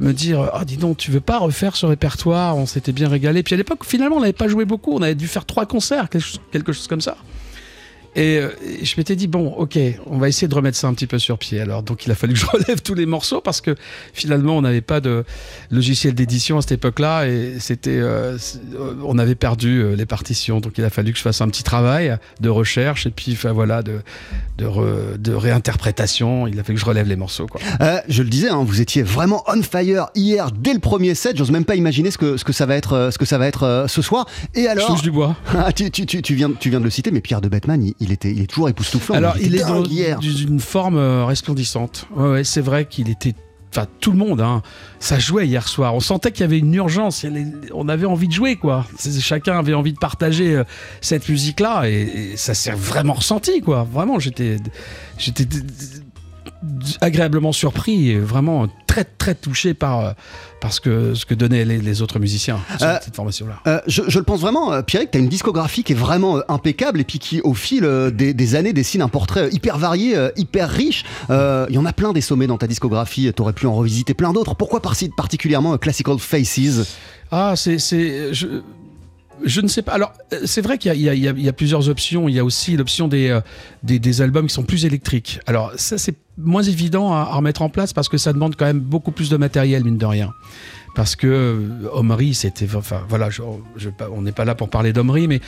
me 0.00 0.12
dire 0.12 0.50
Ah, 0.52 0.64
dis 0.64 0.76
donc, 0.76 0.98
tu 0.98 1.10
veux 1.10 1.20
pas 1.20 1.38
refaire 1.38 1.74
ce 1.74 1.86
répertoire? 1.86 2.56
On 2.56 2.66
s'était 2.66 2.92
bien 2.92 3.08
régalé. 3.08 3.42
Puis 3.42 3.54
à 3.54 3.56
l'époque, 3.58 3.80
finalement, 3.84 4.16
on 4.16 4.20
n'avait 4.20 4.32
pas 4.32 4.46
joué 4.46 4.64
beaucoup. 4.64 4.92
On 4.94 5.02
avait 5.02 5.14
dû 5.16 5.26
faire 5.26 5.44
trois 5.44 5.66
concerts, 5.66 6.08
quelque 6.08 6.24
chose, 6.24 6.40
quelque 6.52 6.72
chose 6.72 6.86
comme 6.86 7.00
ça. 7.00 7.16
Et, 8.18 8.38
euh, 8.38 8.50
et 8.80 8.84
je 8.84 8.94
m'étais 8.98 9.14
dit, 9.16 9.28
bon, 9.28 9.48
ok, 9.56 9.78
on 10.06 10.18
va 10.18 10.28
essayer 10.28 10.48
de 10.48 10.54
remettre 10.54 10.76
ça 10.76 10.88
un 10.88 10.94
petit 10.94 11.06
peu 11.06 11.18
sur 11.18 11.38
pied. 11.38 11.60
Alors, 11.60 11.82
donc, 11.82 12.04
il 12.04 12.10
a 12.10 12.14
fallu 12.14 12.32
que 12.34 12.38
je 12.40 12.46
relève 12.52 12.82
tous 12.82 12.94
les 12.94 13.06
morceaux 13.06 13.40
parce 13.40 13.60
que 13.60 13.76
finalement, 14.12 14.56
on 14.56 14.62
n'avait 14.62 14.80
pas 14.80 15.00
de 15.00 15.24
logiciel 15.70 16.14
d'édition 16.14 16.58
à 16.58 16.62
cette 16.62 16.72
époque-là 16.72 17.26
et 17.28 17.56
c'était, 17.60 17.98
euh, 17.98 18.36
on 19.04 19.18
avait 19.18 19.34
perdu 19.36 19.78
euh, 19.82 19.94
les 19.94 20.06
partitions. 20.06 20.60
Donc, 20.60 20.78
il 20.78 20.84
a 20.84 20.90
fallu 20.90 21.12
que 21.12 21.18
je 21.18 21.22
fasse 21.22 21.40
un 21.40 21.48
petit 21.48 21.62
travail 21.62 22.16
de 22.40 22.48
recherche 22.48 23.06
et 23.06 23.10
puis, 23.10 23.32
enfin, 23.32 23.52
voilà, 23.52 23.82
de, 23.82 24.00
de, 24.58 24.66
re- 24.66 25.16
de 25.16 25.32
réinterprétation. 25.32 26.46
Il 26.46 26.58
a 26.58 26.64
fallu 26.64 26.74
que 26.74 26.80
je 26.80 26.86
relève 26.86 27.06
les 27.08 27.16
morceaux, 27.16 27.46
quoi. 27.46 27.60
Euh, 27.80 28.00
je 28.08 28.22
le 28.22 28.28
disais, 28.28 28.48
hein, 28.48 28.64
vous 28.64 28.80
étiez 28.80 29.02
vraiment 29.02 29.44
on 29.46 29.62
fire 29.62 30.08
hier 30.14 30.50
dès 30.50 30.72
le 30.74 30.80
premier 30.80 31.14
set. 31.14 31.36
J'ose 31.36 31.50
même 31.50 31.64
pas 31.64 31.76
imaginer 31.76 32.10
ce 32.10 32.18
que, 32.18 32.36
ce 32.36 32.44
que 32.44 32.52
ça 32.52 32.66
va 32.66 32.74
être, 32.76 33.10
ce 33.12 33.18
que 33.18 33.24
ça 33.24 33.38
va 33.38 33.46
être 33.46 33.62
euh, 33.62 33.86
ce 33.88 34.02
soir. 34.02 34.26
Et 34.54 34.64
Je 34.64 34.68
alors, 34.68 34.86
touche 34.88 35.02
du 35.02 35.10
bois. 35.10 35.36
Ah, 35.60 35.72
tu, 35.72 35.90
tu- 35.90 36.06
tu- 36.06 36.22
tu 36.22 36.34
viens, 36.34 36.50
tu 36.58 36.70
viens 36.70 36.78
de 36.80 36.84
le 36.84 36.90
citer, 36.90 37.10
mais 37.10 37.20
Pierre 37.20 37.40
de 37.40 37.48
Batman, 37.48 37.82
il, 37.84 37.94
il 38.00 38.07
était, 38.12 38.30
il 38.30 38.42
est 38.42 38.46
toujours 38.46 38.68
époustouflant. 38.68 39.14
Alors, 39.16 39.36
il 39.38 39.54
était 39.54 39.64
est 39.64 40.14
dans 40.14 40.20
une 40.20 40.60
forme 40.60 40.96
euh, 40.96 41.24
resplendissante. 41.24 42.06
Ouais, 42.14 42.30
ouais, 42.30 42.44
c'est 42.44 42.60
vrai 42.60 42.84
qu'il 42.86 43.10
était. 43.10 43.34
Enfin, 43.70 43.86
tout 44.00 44.12
le 44.12 44.16
monde, 44.16 44.40
hein, 44.40 44.62
ça 44.98 45.18
jouait 45.18 45.46
hier 45.46 45.68
soir. 45.68 45.94
On 45.94 46.00
sentait 46.00 46.32
qu'il 46.32 46.40
y 46.40 46.44
avait 46.44 46.58
une 46.58 46.72
urgence. 46.72 47.22
il 47.22 47.52
On 47.74 47.88
avait 47.90 48.06
envie 48.06 48.26
de 48.26 48.32
jouer, 48.32 48.56
quoi. 48.56 48.86
Chacun 49.20 49.58
avait 49.58 49.74
envie 49.74 49.92
de 49.92 49.98
partager 49.98 50.56
euh, 50.56 50.64
cette 51.02 51.28
musique-là, 51.28 51.88
et, 51.88 52.32
et 52.32 52.36
ça 52.38 52.54
s'est 52.54 52.70
vraiment 52.70 53.12
ressenti, 53.12 53.60
quoi. 53.60 53.86
Vraiment, 53.92 54.18
j'étais, 54.18 54.56
agréablement 57.00 57.52
surpris 57.52 58.10
et 58.10 58.18
vraiment 58.18 58.66
très, 58.86 59.04
très 59.04 59.34
touché 59.34 59.74
par, 59.74 60.00
euh, 60.00 60.12
par 60.60 60.72
ce, 60.72 60.80
que, 60.80 61.14
ce 61.14 61.24
que 61.24 61.34
donnaient 61.34 61.64
les, 61.64 61.78
les 61.78 62.02
autres 62.02 62.18
musiciens 62.18 62.58
sur 62.78 62.86
Euh, 62.86 62.96
cette 63.00 63.14
formation-là. 63.14 63.60
Euh, 63.66 63.80
je, 63.86 64.02
je 64.08 64.18
le 64.18 64.24
pense 64.24 64.40
vraiment, 64.40 64.82
Pierre, 64.82 65.04
que 65.04 65.10
tu 65.10 65.18
as 65.18 65.20
une 65.20 65.28
discographie 65.28 65.84
qui 65.84 65.92
est 65.92 65.96
vraiment 65.96 66.40
impeccable 66.48 67.00
et 67.00 67.04
puis 67.04 67.18
qui, 67.18 67.40
au 67.42 67.54
fil 67.54 67.88
des, 68.12 68.34
des 68.34 68.54
années, 68.54 68.72
dessine 68.72 69.02
un 69.02 69.08
portrait 69.08 69.50
hyper 69.52 69.78
varié, 69.78 70.16
hyper 70.36 70.68
riche. 70.68 71.04
Euh, 71.30 71.66
Il 71.68 71.74
y 71.76 71.78
en 71.78 71.84
a 71.84 71.92
plein 71.92 72.12
des 72.12 72.20
sommets 72.22 72.46
dans 72.48 72.58
ta 72.58 72.66
discographie, 72.66 73.32
tu 73.34 73.42
aurais 73.42 73.52
pu 73.52 73.66
en 73.66 73.74
revisiter 73.74 74.14
plein 74.14 74.32
d'autres. 74.32 74.54
Pourquoi 74.56 74.80
par- 74.82 74.96
particulièrement 75.16 75.78
Classical 75.78 76.18
Faces? 76.18 76.96
Ah, 77.30 77.54
c'est. 77.56 77.78
Je... 79.44 79.60
Ne 79.60 79.68
sais 79.68 79.82
pas. 79.82 79.92
Alors, 79.92 80.12
euh, 80.32 80.40
c'est 80.44 80.62
vrai 80.62 80.78
qu'il 80.78 80.94
y, 80.94 81.08
y 81.08 81.42
y 81.42 81.48
a 81.48 81.52
plusieurs 81.52 81.88
options. 81.88 82.28
Il 82.28 82.34
y 82.34 82.38
a 82.38 82.44
aussi 82.44 82.76
l'option 82.76 83.08
des, 83.08 83.28
euh, 83.28 83.40
des, 83.82 83.98
des 83.98 84.22
albums 84.22 84.46
qui 84.46 84.54
sont 84.54 84.62
plus 84.62 84.84
électriques. 84.84 85.40
Alors, 85.46 85.72
ça, 85.76 85.98
c'est 85.98 86.14
moins 86.36 86.62
évident 86.62 87.12
à, 87.12 87.18
à 87.18 87.34
remettre 87.36 87.62
en 87.62 87.68
place 87.68 87.92
parce 87.92 88.08
que 88.08 88.18
ça 88.18 88.32
demande 88.32 88.56
quand 88.56 88.66
même 88.66 88.80
beaucoup 88.80 89.10
plus 89.12 89.28
de 89.30 89.36
matériel, 89.36 89.84
mine 89.84 89.98
de 89.98 90.06
rien. 90.06 90.32
Parce 90.94 91.14
que 91.16 91.26
euh, 91.26 91.88
Omri, 91.92 92.34
c'était. 92.34 92.66
Enfin, 92.74 93.02
voilà, 93.08 93.30
je- 93.30 93.42
je- 93.76 93.88
on 94.12 94.22
n'est 94.22 94.32
pas 94.32 94.44
là 94.44 94.54
pour 94.54 94.68
parler 94.68 94.92
d'Omri, 94.92 95.28
mais 95.28 95.40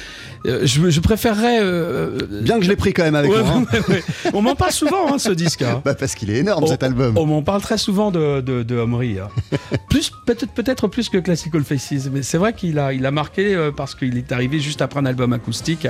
euh, 0.47 0.61
je, 0.65 0.91
je 0.91 1.01
préférerais. 1.01 1.59
euh, 1.61 2.19
Bien 2.43 2.59
que 2.59 2.65
je 2.65 2.69
l'ai 2.71 2.77
pris 2.77 2.93
quand 2.93 3.03
même 3.03 3.15
avec 3.17 3.31
ouais, 3.33 3.43
moi. 3.43 3.55
hein. 3.57 3.65
ouais, 3.89 3.95
ouais. 3.95 4.03
On 4.33 4.43
m'en 4.43 4.55
parle 4.55 4.73
souvent, 4.73 5.13
hein, 5.13 5.19
ce 5.19 5.31
disque. 5.31 5.63
hein. 5.63 5.81
Bah, 5.85 5.95
parce 5.95 6.15
qu'il 6.15 6.31
est 6.31 6.37
énorme 6.39 6.65
On- 6.65 6.67
cet 6.69 6.83
album. 6.83 7.17
On 7.19 7.27
m'en 7.27 7.43
parle 7.43 7.63
très 7.63 7.79
souvent 7.79 8.11
de, 8.11 8.41
de, 8.41 8.63
de 8.63 8.77
Omri. 8.79 9.17
plus 9.89 10.13
peut-être 10.27 10.53
peut-être 10.53 10.87
plus 10.89 11.09
que 11.09 11.19
Classical 11.19 11.65
Faces, 11.65 12.09
mais 12.13 12.23
c'est 12.23 12.39
vrai 12.39 12.53
qu'il 12.53 12.79
a 12.79 12.93
il 12.93 13.05
a 13.07 13.11
marqué 13.11 13.71
parce 13.77 13.95
qu'il 13.95 14.17
est 14.19 14.31
arrivé 14.33 14.61
juste 14.61 14.83
après 14.83 15.01
un 15.01 15.07
album 15.07 15.33
acoustique. 15.33 15.89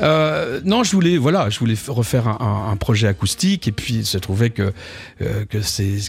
Euh, 0.00 0.60
non, 0.64 0.84
je 0.84 0.92
voulais 0.92 1.16
voilà, 1.18 1.50
je 1.50 1.58
voulais 1.58 1.74
refaire 1.88 2.28
un, 2.28 2.38
un- 2.40 2.70
un 2.72 2.76
projet 2.76 3.08
acoustique 3.08 3.66
et 3.66 3.72
puis 3.72 3.94
il 3.94 4.06
se 4.06 4.18
trouvait 4.18 4.50
que 4.50 4.72
euh, 5.22 5.44
que 5.46 5.58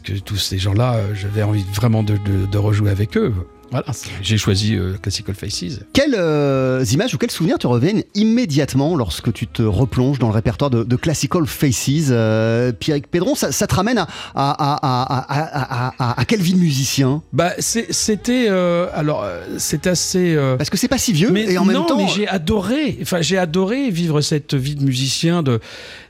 que 0.02 0.20
tous 0.20 0.38
ces 0.38 0.60
gens-là, 0.60 0.96
euh, 0.96 1.16
j'avais 1.16 1.42
envie 1.44 1.66
vraiment 1.74 2.04
de, 2.04 2.14
de, 2.18 2.46
de 2.46 2.58
rejouer 2.58 2.92
avec 2.92 3.18
eux. 3.18 3.34
Voilà, 3.72 3.86
j'ai 4.22 4.38
choisi 4.38 4.76
euh, 4.76 4.94
Classical 5.02 5.36
Faces. 5.36 5.80
Quelles 5.94 6.16
euh, 6.18 6.84
images 6.92 7.14
ou 7.14 7.18
quels 7.18 7.30
souvenirs 7.32 7.58
te 7.60 7.68
reviennent 7.68 8.04
immédiatement 8.16 8.96
lorsque 8.96 9.32
tu 9.32 9.46
te 9.48 9.62
replonges 9.62 10.18
dans 10.20 10.28
le 10.28 10.34
répertoire 10.34 10.70
de, 10.72 10.84
de 10.84 10.96
Classical 10.96 11.46
Faces 11.46 12.08
euh, 12.10 12.72
Pierre 12.72 13.00
Pédron, 13.10 13.36
ça, 13.36 13.52
ça 13.52 13.68
te 13.68 13.76
ramène 13.76 14.00
à, 14.00 14.08
à, 14.34 14.52
à, 14.54 14.74
à, 14.82 15.20
à, 15.20 15.88
à- 15.90 15.94
à- 16.00 16.20
à 16.22 16.26
quelle 16.26 16.42
vie 16.42 16.54
de 16.54 16.60
musicien? 16.60 17.22
Bah 17.32 17.52
c'était 17.60 18.48
euh, 18.50 18.88
alors 18.94 19.26
c'est 19.58 19.86
assez 19.88 20.36
euh, 20.36 20.58
Parce 20.58 20.70
que 20.70 20.78
c'est 20.78 20.88
pas 20.88 20.98
si 20.98 21.14
vieux 21.14 21.30
mais 21.32 21.44
et 21.52 21.58
en 21.58 21.66
non, 21.66 21.74
même 21.74 21.86
temps. 21.86 21.98
mais 21.98 22.08
j'ai 22.08 22.28
adoré. 22.28 22.98
Enfin, 23.02 23.22
j'ai 23.22 23.38
adoré 23.38 23.90
vivre 23.92 24.22
cette 24.22 24.54
vie 24.56 24.76
de 24.76 24.84
musicien, 24.84 25.44
de, 25.44 25.60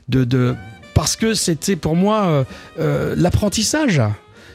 de, 0.08 0.24
de 0.24 0.54
parce 0.94 1.16
que 1.16 1.34
c'était 1.34 1.76
pour 1.76 1.94
moi 1.96 2.22
euh, 2.24 2.44
euh, 2.78 3.14
l'apprentissage. 3.16 4.00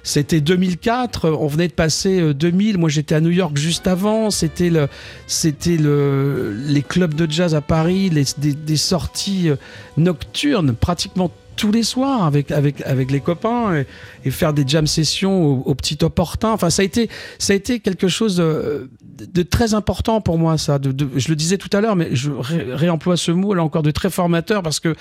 C'était 0.08 0.40
2004, 0.40 1.30
on 1.32 1.48
venait 1.48 1.68
de 1.68 1.74
passer 1.74 2.22
euh, 2.22 2.34
2000. 2.36 2.78
Moi, 2.78 2.90
j'étais 2.90 3.16
à 3.16 3.22
New 3.22 3.32
York 3.32 3.58
juste 3.58 3.88
avant. 3.88 4.30
C'était 4.30 4.70
le, 4.70 4.88
c'était 5.26 5.78
le, 5.78 6.54
les 6.54 6.84
clubs 6.84 7.16
de 7.16 7.30
jazz 7.30 7.56
à 7.56 7.62
Paris, 7.62 8.10
les, 8.12 8.24
des, 8.38 8.54
des 8.54 8.78
sorties 8.78 9.50
euh, 9.50 9.56
nocturnes, 9.98 10.74
pratiquement 10.74 11.32
tous 11.56 11.72
les 11.72 11.84
soirs 11.84 12.26
avec 12.26 12.52
avec 12.52 12.82
avec 12.82 13.10
les 13.12 13.22
copains 13.22 13.74
et, 13.78 13.86
et 14.26 14.30
faire 14.30 14.52
des 14.54 14.66
jam 14.68 14.86
sessions 14.88 15.44
au, 15.46 15.64
au 15.66 15.74
petit 15.74 15.98
opportun. 16.04 16.52
Enfin, 16.52 16.70
ça 16.70 16.82
a 16.82 16.86
été 16.86 17.10
ça 17.40 17.54
a 17.54 17.56
été 17.56 17.80
quelque 17.80 18.08
chose 18.10 18.36
de, 18.36 18.90
de 19.34 19.42
très 19.42 19.74
important 19.74 20.20
pour 20.22 20.38
moi. 20.38 20.58
Ça, 20.58 20.78
de, 20.80 20.92
de- 20.92 21.10
je 21.16 21.30
le 21.30 21.36
disais 21.38 21.58
tout 21.58 21.70
à 21.72 21.80
l'heure, 21.82 21.96
mais 21.96 22.10
je 22.12 22.30
ré- 22.30 22.66
réemploie 22.74 23.16
ce 23.18 23.32
mot 23.32 23.54
là 23.54 23.64
encore 23.64 23.84
de 23.84 23.92
très 23.92 24.10
formateur 24.10 24.62
parce 24.64 24.80
que 24.82 24.96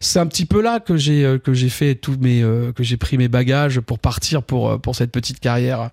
c'est 0.00 0.18
un 0.18 0.26
petit 0.26 0.46
peu 0.46 0.60
là 0.62 0.80
que 0.80 0.96
j'ai 0.96 1.24
euh, 1.24 1.38
que 1.38 1.52
j'ai 1.54 1.68
fait 1.68 1.94
tous 1.94 2.16
mes 2.20 2.42
euh, 2.42 2.72
que 2.72 2.82
j'ai 2.82 2.96
pris 2.96 3.18
mes 3.18 3.28
bagages 3.28 3.80
pour 3.80 3.98
partir 3.98 4.42
pour 4.42 4.70
euh, 4.70 4.78
pour 4.78 4.96
cette 4.96 5.12
petite 5.12 5.40
carrière. 5.40 5.90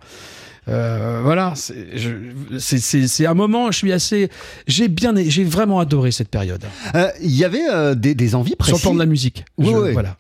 Euh, 0.70 1.22
voilà, 1.24 1.54
c'est 1.56 3.26
un 3.26 3.34
moment. 3.34 3.72
Je 3.72 3.78
suis 3.78 3.94
assez, 3.94 4.30
j'ai 4.68 4.90
bien, 4.90 5.14
j'ai 5.16 5.46
vraiment 5.46 5.80
adoré 5.80 6.12
cette 6.12 6.28
période 6.28 6.62
Euh, 6.94 7.08
Il 7.24 7.32
y 7.34 7.46
avait 7.46 7.70
euh, 7.72 7.96
des, 7.96 8.16
des 8.16 8.36
envies 8.36 8.50
sur 8.50 8.58
précises. 8.58 8.80
le 8.80 8.82
plan 8.82 8.94
de 8.94 9.00
la 9.00 9.06
musique. 9.06 9.46
Oui, 9.58 9.68
Je- 9.72 9.78
oui. 9.78 9.94
Voilà. 9.94 10.18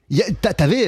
T'avais 0.55 0.87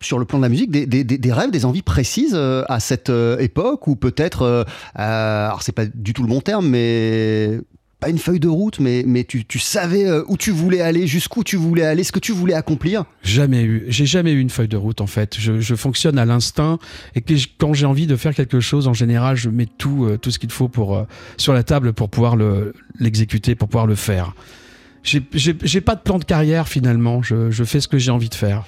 sur 0.00 0.20
le 0.20 0.24
plan 0.26 0.38
de 0.38 0.44
la 0.44 0.48
musique 0.48 0.70
des, 0.70 0.86
des- 0.86 1.02
des- 1.02 1.32
rêves, 1.32 1.50
des 1.50 1.64
envies 1.64 1.82
précises 1.82 2.36
à 2.36 2.78
cette 2.78 3.10
époque 3.40 3.88
ou 3.88 3.96
peut-être, 3.96 4.64
alors 4.94 5.62
c'est 5.64 5.72
pas 5.72 5.86
du 5.86 6.12
tout 6.12 6.22
le 6.22 6.28
bon 6.28 6.40
terme, 6.40 6.68
mais 6.68 7.58
pas 8.00 8.08
une 8.08 8.18
feuille 8.18 8.40
de 8.40 8.48
route, 8.48 8.80
mais, 8.80 9.04
mais 9.06 9.24
tu, 9.24 9.44
tu 9.44 9.58
savais 9.58 10.06
euh, 10.06 10.24
où 10.26 10.36
tu 10.36 10.50
voulais 10.50 10.80
aller, 10.80 11.06
jusqu'où 11.06 11.44
tu 11.44 11.56
voulais 11.56 11.84
aller, 11.84 12.02
ce 12.02 12.12
que 12.12 12.18
tu 12.18 12.32
voulais 12.32 12.54
accomplir. 12.54 13.04
Jamais 13.22 13.62
eu, 13.62 13.84
j'ai 13.88 14.06
jamais 14.06 14.32
eu 14.32 14.40
une 14.40 14.50
feuille 14.50 14.68
de 14.68 14.76
route 14.76 15.00
en 15.00 15.06
fait. 15.06 15.36
Je, 15.38 15.60
je 15.60 15.74
fonctionne 15.74 16.18
à 16.18 16.24
l'instinct 16.24 16.78
et 17.14 17.20
que 17.20 17.34
quand 17.58 17.74
j'ai 17.74 17.86
envie 17.86 18.06
de 18.06 18.16
faire 18.16 18.34
quelque 18.34 18.60
chose, 18.60 18.88
en 18.88 18.94
général, 18.94 19.36
je 19.36 19.50
mets 19.50 19.66
tout, 19.66 20.06
euh, 20.06 20.16
tout 20.16 20.30
ce 20.30 20.38
qu'il 20.38 20.50
faut 20.50 20.68
pour 20.68 20.96
euh, 20.96 21.04
sur 21.36 21.52
la 21.52 21.62
table 21.62 21.92
pour 21.92 22.08
pouvoir 22.08 22.36
le 22.36 22.72
l'exécuter, 22.98 23.54
pour 23.54 23.68
pouvoir 23.68 23.86
le 23.86 23.94
faire. 23.94 24.34
J'ai- 25.02 25.80
pas 25.80 25.94
de 25.94 26.00
plan 26.00 26.18
de 26.18 26.24
carrière 26.24 26.68
finalement. 26.68 27.22
Je, 27.22 27.50
je 27.50 27.64
fais 27.64 27.80
ce 27.80 27.88
que 27.88 27.96
j'ai 27.98 28.10
envie 28.10 28.28
de 28.28 28.34
faire. 28.34 28.64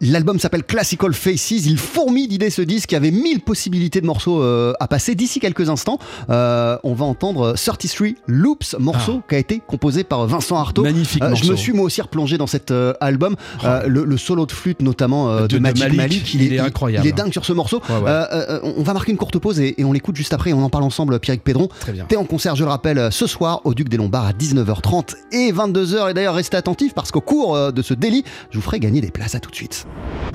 L'album 0.00 0.38
s'appelle 0.40 0.64
Classical 0.64 1.12
Faces. 1.14 1.50
Il 1.52 1.78
fourmille 1.78 2.26
d'idées 2.28 2.50
ce 2.50 2.62
disque. 2.62 2.90
Il 2.90 2.94
y 2.94 2.96
avait 2.96 3.10
mille 3.12 3.40
possibilités 3.40 4.00
de 4.00 4.06
morceaux 4.06 4.42
euh, 4.42 4.72
à 4.80 4.88
passer. 4.88 5.14
D'ici 5.14 5.38
quelques 5.38 5.68
instants, 5.70 5.98
euh, 6.28 6.76
on 6.82 6.94
va 6.94 7.04
entendre 7.04 7.54
33 7.54 8.08
Loops, 8.26 8.76
morceau 8.80 9.22
qui 9.28 9.34
a 9.36 9.38
été 9.38 9.60
composé 9.64 10.02
par 10.02 10.26
Vincent 10.26 10.56
Artaud. 10.56 10.82
Ah. 10.84 10.90
Magnifique 10.90 11.22
Euh, 11.22 11.28
je 11.28 11.32
morceau. 11.42 11.52
me 11.52 11.56
suis 11.56 11.72
moi 11.72 11.84
aussi 11.84 12.02
replongé 12.02 12.36
dans 12.36 12.46
cet 12.48 12.70
euh, 12.72 12.92
album. 13.00 13.36
Euh, 13.64 13.86
le, 13.86 14.04
le 14.04 14.16
solo 14.16 14.46
de 14.46 14.52
flûte 14.52 14.82
notamment 14.82 15.36
de, 15.36 15.42
De- 15.42 15.46
de 15.46 15.58
Magic 15.60 15.84
Malik, 15.84 15.96
Malik, 15.96 16.34
il 16.34 16.52
est 16.52 16.58
incroyable. 16.58 17.06
Il 17.06 17.10
est 17.10 17.12
dingue 17.12 17.32
sur 17.32 17.44
ce 17.44 17.52
morceau. 17.52 17.80
Ouais, 17.88 17.96
ouais. 18.10 18.60
On 18.76 18.82
va 18.82 18.92
marquer 18.92 19.12
une 19.12 19.18
courte 19.18 19.38
pause 19.38 19.60
et, 19.60 19.80
et 19.80 19.84
on 19.84 19.92
l'écoute 19.92 20.16
juste 20.16 20.32
après. 20.32 20.50
et 20.50 20.52
On 20.52 20.62
en 20.64 20.70
parle 20.70 20.84
ensemble, 20.84 21.18
Pierre 21.20 21.38
Pédron. 21.38 21.68
Très 21.80 21.92
bien. 21.92 22.06
T'es 22.08 22.16
en 22.16 22.24
concert, 22.24 22.56
je 22.56 22.64
le 22.64 22.70
rappelle, 22.70 23.08
ce 23.12 23.26
soir 23.28 23.60
au 23.64 23.72
Duc 23.74 23.88
des 23.88 23.96
Lombards 23.96 24.26
à 24.26 24.32
19h30 24.32 25.14
et 25.32 25.52
22h. 25.66 26.10
Et 26.10 26.14
d'ailleurs, 26.14 26.34
restez 26.34 26.56
attentifs 26.56 26.94
parce 26.94 27.10
qu'au 27.10 27.20
cours 27.20 27.56
euh, 27.56 27.70
de 27.70 27.82
ce 27.82 27.94
délit, 27.94 28.24
je 28.50 28.58
vous 28.58 28.62
ferai 28.62 28.80
gagner 28.80 29.00
des 29.00 29.10
places. 29.10 29.34
À 29.34 29.40
tout 29.40 29.50
de 29.50 29.56
suite. 29.56 29.86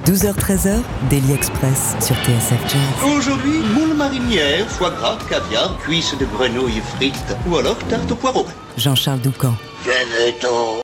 12h-13h, 0.05 0.77
Daily 1.09 1.33
Express 1.33 1.95
sur 1.99 2.15
TSF 2.17 2.61
Jazz. 2.67 3.15
Aujourd'hui, 3.17 3.59
moule 3.73 3.95
marinière, 3.95 4.67
foie 4.67 4.91
gras, 4.91 5.17
caviar, 5.29 5.77
cuisses 5.79 6.15
de 6.17 6.25
grenouille 6.25 6.81
frites 6.95 7.35
ou 7.49 7.57
alors 7.57 7.77
tarte 7.89 8.11
au 8.11 8.15
poireau. 8.15 8.45
Jean-Charles 8.77 9.21
Doucan. 9.21 9.53
Venez-t'en 9.83 10.81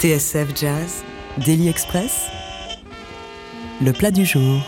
TSF 0.00 0.54
Jazz, 0.54 1.02
Daily 1.44 1.68
Express, 1.68 2.28
le 3.84 3.92
plat 3.92 4.12
du 4.12 4.24
jour. 4.24 4.62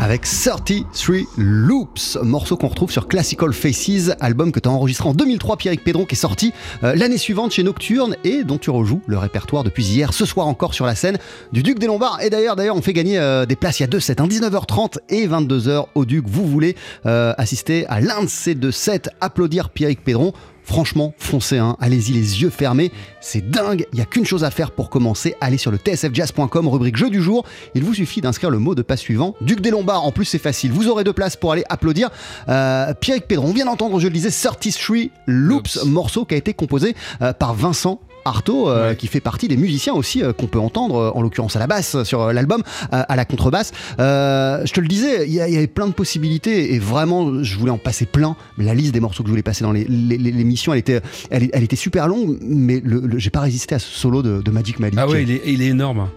avec 0.00 0.22
33 0.22 1.18
Loops, 1.36 2.18
morceau 2.20 2.56
qu'on 2.56 2.66
retrouve 2.66 2.90
sur 2.90 3.06
Classical 3.06 3.52
Faces, 3.52 4.10
album 4.18 4.50
que 4.50 4.58
tu 4.58 4.68
as 4.68 4.72
enregistré 4.72 5.08
en 5.08 5.14
2003, 5.14 5.56
Pierrick 5.56 5.84
Pédron, 5.84 6.04
qui 6.04 6.16
est 6.16 6.18
sorti 6.18 6.52
euh, 6.82 6.96
l'année 6.96 7.16
suivante 7.16 7.52
chez 7.52 7.62
Nocturne 7.62 8.16
et 8.24 8.42
dont 8.42 8.58
tu 8.58 8.70
rejoues 8.70 9.02
le 9.06 9.18
répertoire 9.18 9.62
depuis 9.62 9.84
hier, 9.84 10.12
ce 10.12 10.26
soir 10.26 10.48
encore 10.48 10.74
sur 10.74 10.84
la 10.84 10.96
scène 10.96 11.18
du 11.52 11.62
Duc 11.62 11.78
des 11.78 11.86
Lombards. 11.86 12.20
Et 12.20 12.28
d'ailleurs, 12.28 12.56
d'ailleurs, 12.56 12.76
on 12.76 12.82
fait 12.82 12.92
gagner 12.92 13.20
euh, 13.20 13.46
des 13.46 13.54
places. 13.54 13.78
Il 13.78 13.84
y 13.84 13.86
a 13.86 13.88
deux 13.88 14.00
sets, 14.00 14.20
hein, 14.20 14.26
19h30 14.26 14.96
et 15.10 15.28
22h 15.28 15.86
au 15.94 16.04
Duc. 16.04 16.24
Vous 16.26 16.44
voulez 16.44 16.74
euh, 17.06 17.34
assister 17.38 17.86
à 17.86 18.00
l'un 18.00 18.24
de 18.24 18.28
ces 18.28 18.56
deux 18.56 18.72
sets, 18.72 19.10
applaudir 19.20 19.70
Pierrick 19.70 20.02
Pédron. 20.02 20.32
Franchement, 20.64 21.14
foncez, 21.18 21.58
hein. 21.58 21.76
allez-y 21.78 22.12
les 22.12 22.42
yeux 22.42 22.50
fermés, 22.50 22.90
c'est 23.20 23.48
dingue, 23.50 23.86
il 23.92 23.96
n'y 23.96 24.02
a 24.02 24.06
qu'une 24.06 24.24
chose 24.24 24.44
à 24.44 24.50
faire 24.50 24.70
pour 24.70 24.88
commencer, 24.88 25.34
allez 25.40 25.58
sur 25.58 25.70
le 25.70 25.76
tsfjazz.com, 25.76 26.68
rubrique 26.68 26.96
jeu 26.96 27.10
du 27.10 27.22
jour, 27.22 27.44
il 27.74 27.84
vous 27.84 27.92
suffit 27.92 28.22
d'inscrire 28.22 28.48
le 28.48 28.58
mot 28.58 28.74
de 28.74 28.82
passe 28.82 29.00
suivant, 29.00 29.34
Duc 29.42 29.60
des 29.60 29.70
Lombards, 29.70 30.04
en 30.04 30.10
plus 30.10 30.24
c'est 30.24 30.38
facile, 30.38 30.72
vous 30.72 30.88
aurez 30.88 31.04
deux 31.04 31.12
places 31.12 31.36
pour 31.36 31.52
aller 31.52 31.64
applaudir 31.68 32.10
euh, 32.48 32.94
Pierrick 32.94 33.28
Pédron, 33.28 33.48
on 33.48 33.52
vient 33.52 33.66
d'entendre, 33.66 34.00
je 34.00 34.06
le 34.06 34.12
disais, 34.14 34.30
33 34.30 34.96
Loops, 35.26 35.76
Loops. 35.76 35.84
morceau 35.84 36.24
qui 36.24 36.34
a 36.34 36.38
été 36.38 36.54
composé 36.54 36.96
euh, 37.20 37.34
par 37.34 37.54
Vincent 37.54 38.00
Artaud, 38.24 38.68
euh, 38.68 38.90
Ouais. 38.90 38.96
qui 38.96 39.06
fait 39.06 39.20
partie 39.20 39.48
des 39.48 39.56
musiciens 39.56 39.92
aussi 39.94 40.22
euh, 40.22 40.32
qu'on 40.32 40.46
peut 40.46 40.58
entendre, 40.58 40.96
euh, 40.96 41.10
en 41.14 41.22
l'occurrence 41.22 41.56
à 41.56 41.58
la 41.58 41.66
basse 41.66 42.02
sur 42.04 42.22
euh, 42.22 42.32
l'album, 42.32 42.62
à 42.90 43.16
la 43.16 43.24
contrebasse. 43.24 43.72
Je 43.98 44.72
te 44.72 44.80
le 44.80 44.88
disais, 44.88 45.26
il 45.26 45.32
y, 45.34 45.40
avait 45.40 45.66
plein 45.66 45.86
de 45.86 45.92
possibilités 45.92 46.74
et 46.74 46.78
vraiment, 46.78 47.42
je 47.42 47.58
voulais 47.58 47.70
en 47.72 47.78
passer 47.78 48.06
plein. 48.06 48.36
La 48.58 48.74
liste 48.74 48.92
des 48.92 49.00
morceaux 49.00 49.22
que 49.22 49.28
je 49.28 49.32
voulais 49.32 49.42
passer 49.42 49.64
dans 49.64 49.72
les- 49.72 49.84
les- 49.84 50.18
les- 50.18 50.32
l'émission, 50.32 50.72
elle 50.72 50.78
était, 50.80 51.00
elle, 51.30 51.48
elle 51.52 51.62
était 51.62 51.76
super 51.76 52.08
longue, 52.08 52.38
mais 52.42 52.80
le, 52.84 53.00
le- 53.00 53.18
j'ai 53.18 53.30
pas 53.30 53.40
résisté 53.40 53.74
à 53.74 53.78
ce 53.78 53.88
solo 53.90 54.22
de, 54.22 54.40
de 54.42 54.50
Magic 54.50 54.78
Malik. 54.80 54.98
Ah 55.00 55.08
ouais, 55.08 55.22
il 55.22 55.30
est, 55.30 55.42
il 55.46 55.62
est 55.62 55.66
énorme. 55.66 56.08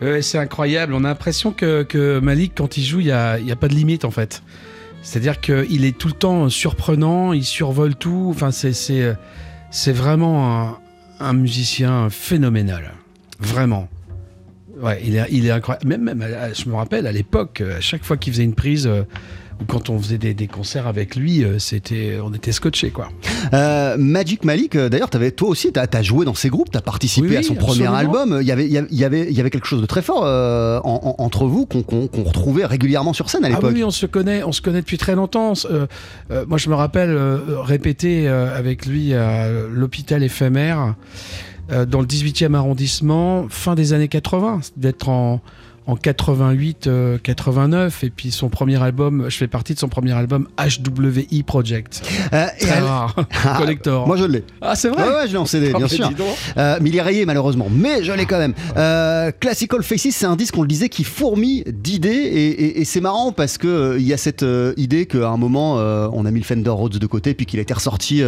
Ouais, 0.00 0.22
c'est 0.22 0.38
incroyable. 0.38 0.94
On 0.94 1.04
a 1.04 1.08
l'impression 1.08 1.52
que, 1.52 1.82
que 1.82 2.20
Malik, 2.20 2.52
quand 2.56 2.76
il 2.76 2.84
joue, 2.84 3.00
il 3.00 3.06
n'y 3.06 3.12
a, 3.12 3.38
y 3.38 3.50
a 3.50 3.56
pas 3.56 3.68
de 3.68 3.74
limite 3.74 4.04
en 4.04 4.10
fait. 4.10 4.42
C'est-à-dire 5.02 5.40
qu'il 5.40 5.84
est 5.84 5.96
tout 5.96 6.08
le 6.08 6.14
temps 6.14 6.48
surprenant, 6.48 7.32
il 7.32 7.44
survole 7.44 7.94
tout. 7.96 8.28
Enfin, 8.30 8.50
c'est, 8.50 8.72
c'est, 8.72 9.16
c'est 9.70 9.92
vraiment 9.92 10.76
un, 11.20 11.32
musicien 11.32 12.10
phénoménal. 12.10 12.92
Vraiment. 13.40 13.88
Ouais, 14.80 15.02
il 15.04 15.16
est, 15.16 15.50
incroyable. 15.50 15.88
Même, 15.88 16.02
même, 16.02 16.26
je 16.54 16.68
me 16.68 16.74
rappelle 16.74 17.06
à 17.06 17.12
l'époque, 17.12 17.60
à 17.60 17.80
chaque 17.80 18.04
fois 18.04 18.16
qu'il 18.16 18.32
faisait 18.32 18.44
une 18.44 18.54
prise, 18.54 18.86
euh, 18.86 19.02
quand 19.66 19.90
on 19.90 19.98
faisait 19.98 20.18
des, 20.18 20.34
des 20.34 20.46
concerts 20.46 20.86
avec 20.86 21.16
lui, 21.16 21.42
euh, 21.44 21.58
c'était, 21.58 22.18
on 22.22 22.32
était 22.32 22.52
scotchés 22.52 22.90
quoi. 22.90 23.08
Euh, 23.52 23.96
Magic 23.98 24.44
Malik, 24.44 24.76
euh, 24.76 24.88
d'ailleurs, 24.88 25.10
toi 25.10 25.48
aussi, 25.48 25.72
tu 25.72 25.80
as, 25.80 26.02
joué 26.02 26.24
dans 26.24 26.34
ces 26.34 26.48
groupes, 26.48 26.70
tu 26.70 26.78
as 26.78 26.82
participé 26.82 27.28
Oui, 27.28 27.36
à 27.36 27.42
son 27.42 27.54
premier 27.54 27.86
album. 27.86 28.38
Il 28.40 28.46
y 28.46 28.52
avait, 28.52 28.66
il 28.66 28.72
y 28.72 28.78
avait- 28.78 28.88
il 28.90 28.98
y 28.98 29.04
avait, 29.04 29.26
il 29.28 29.36
y 29.36 29.40
avait 29.40 29.50
quelque 29.50 29.66
chose 29.66 29.80
de 29.80 29.86
très 29.86 30.02
fort 30.02 30.22
euh, 30.24 30.80
en- 30.84 31.14
en- 31.18 31.22
entre 31.24 31.46
vous 31.46 31.66
qu'on 31.66 31.82
retrouvait 32.24 32.64
régulièrement 32.66 33.12
sur 33.12 33.30
scène 33.30 33.44
à 33.44 33.48
Ah 33.48 33.50
l'époque. 33.50 33.70
oui, 33.72 33.78
oui, 33.78 33.84
on 33.84 33.90
se 33.90 34.06
connaît, 34.06 34.42
on 34.44 34.52
se 34.52 34.62
connaît 34.62 34.80
depuis 34.80 34.98
très 34.98 35.14
longtemps. 35.14 35.54
Euh, 35.70 35.86
moi, 36.46 36.58
je 36.58 36.68
me 36.70 36.74
rappelle 36.74 37.16
répéter 37.62 38.28
avec 38.28 38.86
lui 38.86 39.14
à 39.14 39.48
l'hôpital 39.50 40.22
éphémère 40.22 40.94
dans 41.86 42.00
le 42.00 42.06
18e 42.06 42.54
arrondissement, 42.54 43.46
fin 43.50 43.74
des 43.74 43.92
années 43.92 44.08
80, 44.08 44.60
d'être 44.76 45.08
en 45.08 45.40
en 45.88 45.96
88, 45.96 46.86
euh, 46.86 47.16
89, 47.22 48.04
et 48.04 48.10
puis 48.10 48.30
son 48.30 48.50
premier 48.50 48.80
album, 48.82 49.24
je 49.30 49.36
fais 49.38 49.48
partie 49.48 49.72
de 49.72 49.78
son 49.78 49.88
premier 49.88 50.12
album 50.12 50.46
HWI 50.58 51.42
Project, 51.42 52.02
Euh, 52.34 52.46
très 52.60 52.76
elle- 52.76 52.84
rare, 52.84 53.16
Ah, 53.44 53.56
collector. 53.58 54.06
Moi, 54.06 54.18
je 54.18 54.24
l'ai. 54.24 54.44
ah, 54.60 54.76
c'est 54.76 54.90
vrai. 54.90 55.02
Ouais, 55.02 55.08
ouais, 55.14 55.26
je 55.26 55.32
l'ai 55.32 55.38
en 55.38 55.46
CD, 55.46 55.70
bien 55.70 55.78
mais 55.80 55.88
sûr. 55.88 56.10
Euh, 56.58 56.76
mais 56.82 56.90
il 56.90 56.96
est 56.96 57.00
rayé 57.00 57.24
malheureusement, 57.24 57.68
mais 57.70 58.04
je 58.04 58.12
l'ai 58.12 58.26
quand 58.26 58.36
même. 58.38 58.52
Euh, 58.76 59.32
Classical 59.40 59.82
Faces, 59.82 60.08
c'est 60.10 60.26
un 60.26 60.36
disque, 60.36 60.58
on 60.58 60.62
le 60.62 60.68
disait, 60.68 60.90
qui 60.90 61.04
fourmille 61.04 61.64
d'idées 61.66 62.10
et, 62.10 62.48
et- 62.64 62.80
et 62.80 62.84
c'est 62.84 63.00
marrant 63.00 63.32
parce 63.32 63.56
que 63.56 63.96
il 63.98 64.06
y 64.06 64.12
a 64.12 64.18
cette 64.18 64.44
idée 64.76 65.06
qu'à 65.06 65.28
un 65.30 65.38
moment, 65.38 65.76
on 66.12 66.26
a 66.26 66.30
mis 66.30 66.40
le 66.40 66.44
Fender 66.44 66.68
Rhodes 66.68 66.98
de 66.98 67.06
côté 67.06 67.32
puis 67.32 67.46
qu'il 67.46 67.58
a 67.60 67.62
été 67.62 67.72
ressorti 67.72 68.20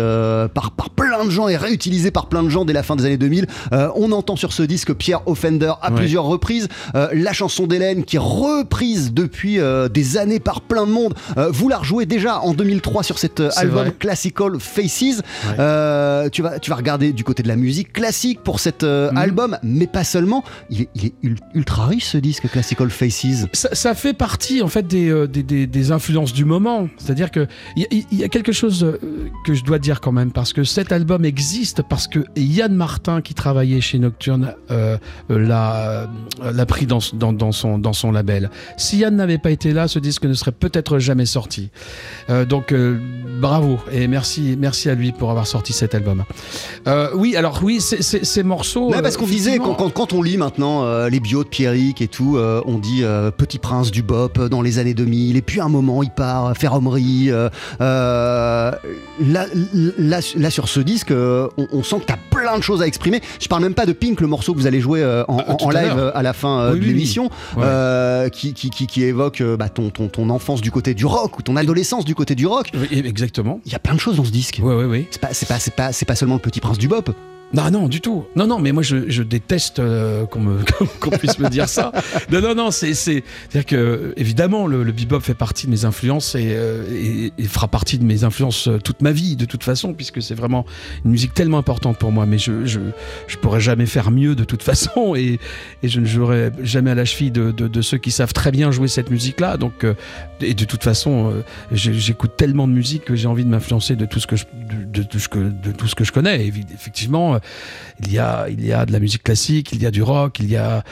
par, 0.54 0.70
par 0.70 0.88
plein 0.88 1.26
de 1.26 1.30
gens 1.30 1.46
et 1.48 1.58
réutilisé 1.58 2.10
par 2.10 2.30
plein 2.30 2.42
de 2.42 2.48
gens 2.48 2.64
dès 2.64 2.72
la 2.72 2.82
fin 2.82 2.96
des 2.96 3.04
années 3.04 3.18
2000. 3.18 3.46
Euh, 3.74 3.90
on 3.96 4.12
entend 4.12 4.36
sur 4.36 4.54
ce 4.54 4.62
disque 4.62 4.94
Pierre 4.94 5.20
Offender 5.28 5.72
à 5.82 5.90
Ouais. 5.90 5.96
plusieurs 5.98 6.24
reprises, 6.24 6.68
la 6.94 7.32
chanson 7.34 7.49
d'Hélène 7.66 8.04
qui 8.04 8.16
est 8.16 8.20
reprise 8.20 9.12
depuis 9.12 9.58
euh, 9.58 9.88
des 9.88 10.16
années 10.16 10.40
par 10.40 10.60
plein 10.60 10.86
de 10.86 10.90
monde. 10.92 11.14
Euh, 11.36 11.48
vous 11.50 11.68
la 11.68 11.78
rejouez 11.78 12.06
déjà 12.06 12.40
en 12.40 12.54
2003 12.54 13.02
sur 13.02 13.18
cet 13.18 13.40
euh, 13.40 13.50
album 13.56 13.82
vrai. 13.86 13.92
Classical 13.98 14.58
Faces. 14.60 15.20
Ouais. 15.58 16.30
Tu, 16.30 16.42
vas, 16.42 16.58
tu 16.58 16.70
vas 16.70 16.76
regarder 16.76 17.12
du 17.12 17.24
côté 17.24 17.42
de 17.42 17.48
la 17.48 17.56
musique 17.56 17.92
classique 17.92 18.40
pour 18.42 18.60
cet 18.60 18.82
Mhm. 18.82 19.16
album, 19.16 19.58
mais 19.62 19.86
pas 19.86 20.04
seulement. 20.04 20.42
Il 20.70 20.82
est, 20.82 20.88
il 20.94 21.06
est 21.06 21.12
ul- 21.22 21.38
ultra 21.54 21.86
riche 21.86 22.06
ce 22.06 22.18
disque 22.18 22.48
Classical 22.50 22.90
Faces. 22.90 23.46
ça, 23.52 23.68
ça 23.74 23.94
fait 23.94 24.12
partie 24.14 24.62
en 24.62 24.68
fait 24.68 24.86
des, 24.86 25.26
des, 25.28 25.42
des- 25.42 25.66
des 25.66 25.92
influences 25.92 26.32
du 26.32 26.44
moment. 26.44 26.88
C'est-à-dire 26.98 27.30
que 27.30 27.46
il 27.76 27.86
y, 27.92 28.16
y 28.16 28.24
a 28.24 28.28
quelque 28.28 28.52
chose 28.52 28.98
que 29.44 29.54
je 29.54 29.64
dois 29.64 29.78
dire 29.78 30.00
quand 30.00 30.12
même 30.12 30.30
parce 30.32 30.52
que 30.52 30.64
cet 30.64 30.92
album 30.92 31.24
existe 31.24 31.82
parce 31.88 32.06
que 32.06 32.20
Yann 32.36 32.72
Martin 32.74 33.20
qui 33.20 33.34
travaillait 33.34 33.80
chez 33.80 33.98
Nocturne 33.98 34.54
l'a 35.28 35.80
euh, 35.80 36.06
l'a 36.52 36.66
pris 36.66 36.86
dans, 36.86 36.98
dans, 37.14 37.32
dans 37.40 37.50
son, 37.52 37.78
dans 37.78 37.92
son 37.92 38.12
label. 38.12 38.50
Si 38.76 38.98
Yann 38.98 39.16
n'avait 39.16 39.38
pas 39.38 39.50
été 39.50 39.72
là, 39.72 39.88
ce 39.88 39.98
disque 39.98 40.24
ne 40.26 40.34
serait 40.34 40.52
peut-être 40.52 40.98
jamais 41.00 41.26
sorti. 41.26 41.70
Euh, 42.28 42.44
donc 42.44 42.70
euh, 42.72 42.98
bravo 43.40 43.78
et 43.90 44.06
merci 44.06 44.56
merci 44.58 44.88
à 44.88 44.94
lui 44.94 45.10
pour 45.10 45.30
avoir 45.30 45.46
sorti 45.48 45.72
cet 45.72 45.94
album. 45.96 46.22
Euh, 46.86 47.08
oui 47.14 47.34
alors 47.34 47.60
oui 47.64 47.80
ces 47.80 48.42
morceaux. 48.44 48.90
Non, 48.90 49.00
parce 49.02 49.16
qu'on 49.16 49.26
disait, 49.26 49.56
quand, 49.58 49.64
effectivement- 49.72 49.90
quand, 49.90 50.06
quand 50.08 50.12
on 50.12 50.22
lit 50.22 50.36
maintenant 50.36 51.06
les 51.08 51.18
bios 51.20 51.42
de 51.44 51.48
Pierrick 51.48 52.00
et 52.02 52.08
tout, 52.08 52.38
on 52.38 52.78
dit 52.78 53.02
Petit 53.36 53.58
Prince 53.58 53.90
du 53.90 54.02
Bop 54.02 54.38
dans 54.48 54.62
les 54.62 54.78
années 54.78 54.94
2000, 54.94 55.36
et 55.36 55.42
puis 55.42 55.60
à 55.60 55.64
un 55.64 55.68
moment 55.68 56.02
il 56.02 56.10
part, 56.10 56.52
euh, 57.80 58.70
là, 59.20 59.46
là, 59.98 60.20
là, 60.36 60.50
sur 60.50 60.68
ce 60.68 60.80
disque, 60.80 61.10
on, 61.12 61.48
on 61.72 61.82
sent 61.82 62.00
que 62.00 62.06
tu 62.06 62.12
as 62.12 62.18
plein 62.30 62.58
de 62.58 62.62
choses 62.62 62.82
à 62.82 62.86
exprimer. 62.86 63.20
Je 63.40 63.48
parle 63.48 63.62
même 63.62 63.74
pas 63.74 63.86
de 63.86 63.92
Pink, 63.92 64.20
le 64.20 64.26
morceau 64.26 64.52
que 64.54 64.58
vous 64.58 64.66
allez 64.66 64.80
jouer 64.80 65.04
en, 65.28 65.38
Ah, 65.38 65.56
en- 65.60 65.66
en 65.66 65.70
live 65.70 66.12
à 66.14 66.22
la 66.22 66.32
fin 66.32 66.72
Oui, 66.72 66.80
de 66.80 66.84
l'émission, 66.84 67.29
Ouais. 67.56 67.62
euh, 67.64 68.28
qui, 68.28 68.54
qui, 68.54 68.70
qui, 68.70 68.86
qui 68.86 69.02
évoque 69.04 69.40
euh, 69.40 69.56
bah, 69.56 69.68
ton, 69.68 69.90
ton, 69.90 70.08
ton 70.08 70.30
enfance 70.30 70.60
du 70.60 70.70
côté 70.70 70.94
du 70.94 71.06
rock 71.06 71.38
ou 71.38 71.42
ton 71.42 71.56
adolescence 71.56 72.04
du 72.04 72.14
côté 72.14 72.34
du 72.34 72.46
rock. 72.46 72.70
Oui, 72.74 72.88
exactement. 73.04 73.60
Il 73.66 73.72
y 73.72 73.74
a 73.74 73.78
plein 73.78 73.94
de 73.94 74.00
choses 74.00 74.16
dans 74.16 74.24
ce 74.24 74.30
disque. 74.30 74.60
Ouais 74.62 74.74
ouais 74.74 74.84
ouais. 74.84 75.08
C'est 75.10 75.20
pas, 75.20 75.32
c'est 75.32 75.46
pas, 75.46 75.58
c'est 75.58 75.74
pas, 75.74 75.92
c'est 75.92 76.04
pas 76.06 76.14
seulement 76.16 76.34
le 76.36 76.40
Petit 76.40 76.60
Prince 76.60 76.78
du 76.78 76.88
Bop. 76.88 77.10
Non, 77.52 77.68
non, 77.70 77.88
du 77.88 78.00
tout. 78.00 78.26
Non, 78.36 78.46
non, 78.46 78.60
mais 78.60 78.70
moi, 78.70 78.82
je, 78.84 79.10
je 79.10 79.24
déteste 79.24 79.80
euh, 79.80 80.24
qu'on 80.26 80.38
me- 80.40 80.60
qu'on 81.00 81.10
puisse 81.10 81.38
me 81.40 81.48
dire 81.48 81.68
ça. 81.68 81.90
Non, 82.30 82.40
non, 82.40 82.54
non, 82.54 82.70
c'est. 82.70 82.94
c'est- 82.94 83.24
C'est-à-dire 83.48 83.66
que, 83.66 84.14
évidemment, 84.16 84.68
le, 84.68 84.84
le 84.84 84.92
bebop 84.92 85.18
fait 85.20 85.34
partie 85.34 85.66
de 85.66 85.72
mes 85.72 85.84
influences 85.84 86.36
et, 86.36 86.50
euh, 86.52 86.84
et- 86.92 87.32
et 87.36 87.44
fera 87.48 87.66
partie 87.66 87.98
de 87.98 88.04
mes 88.04 88.22
influences 88.22 88.68
euh, 88.68 88.78
toute 88.78 89.02
ma 89.02 89.10
vie, 89.10 89.34
de 89.34 89.46
toute 89.46 89.64
façon, 89.64 89.94
puisque 89.94 90.22
c'est 90.22 90.36
vraiment 90.36 90.64
une 91.04 91.10
musique 91.10 91.34
tellement 91.34 91.58
importante 91.58 91.98
pour 91.98 92.12
moi. 92.12 92.24
Mais 92.24 92.38
je, 92.38 92.64
je, 92.66 92.78
je 93.26 93.36
pourrais 93.36 93.60
jamais 93.60 93.86
faire 93.86 94.12
mieux 94.12 94.36
de 94.36 94.44
toute 94.44 94.62
façon 94.62 95.14
et, 95.16 95.40
et 95.82 95.88
je 95.88 95.98
ne 95.98 96.06
jouerai 96.06 96.50
jamais 96.62 96.92
à 96.92 96.94
la 96.94 97.04
cheville 97.04 97.32
de, 97.32 97.50
de- 97.50 97.66
de 97.66 97.82
ceux 97.82 97.98
qui 97.98 98.12
savent 98.12 98.32
très 98.32 98.52
bien 98.52 98.70
jouer 98.70 98.86
cette 98.86 99.10
musique-là. 99.10 99.56
Donc, 99.56 99.82
euh, 99.82 99.94
et 100.40 100.54
de 100.54 100.64
toute 100.64 100.84
façon, 100.84 101.32
euh, 101.32 101.42
j'écoute 101.72 102.32
tellement 102.36 102.68
de 102.68 102.72
musique 102.72 103.04
que 103.06 103.16
j'ai 103.16 103.26
envie 103.26 103.44
de 103.44 103.50
m'influencer 103.50 103.96
de 103.96 104.06
tout 104.06 104.20
ce 104.20 104.28
que 104.28 104.36
je, 104.36 104.44
de, 104.86 105.02
tout 105.02 105.18
ce 105.18 105.28
de 105.36 105.72
tout 105.72 105.88
ce 105.88 105.96
que 105.96 106.04
je 106.04 106.12
connais. 106.12 106.46
Effectivement, 106.46 107.39
il 108.00 108.12
y 108.12 108.18
a, 108.18 108.46
il 108.48 108.64
y 108.64 108.72
a 108.72 108.86
de 108.86 108.92
la 108.92 109.00
musique 109.00 109.22
classique, 109.22 109.72
il 109.72 109.82
y 109.82 109.86
a 109.86 109.90
du 109.90 110.02
rock, 110.02 110.38
il 110.40 110.50
y 110.50 110.56
a, 110.56 110.82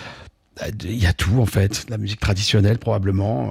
il 0.85 0.99
y 1.03 1.07
a 1.07 1.13
tout 1.13 1.39
en 1.41 1.47
fait, 1.47 1.87
de 1.87 1.91
la 1.91 1.99
musique 1.99 2.21
traditionnelle 2.21 2.79
probablement. 2.79 3.51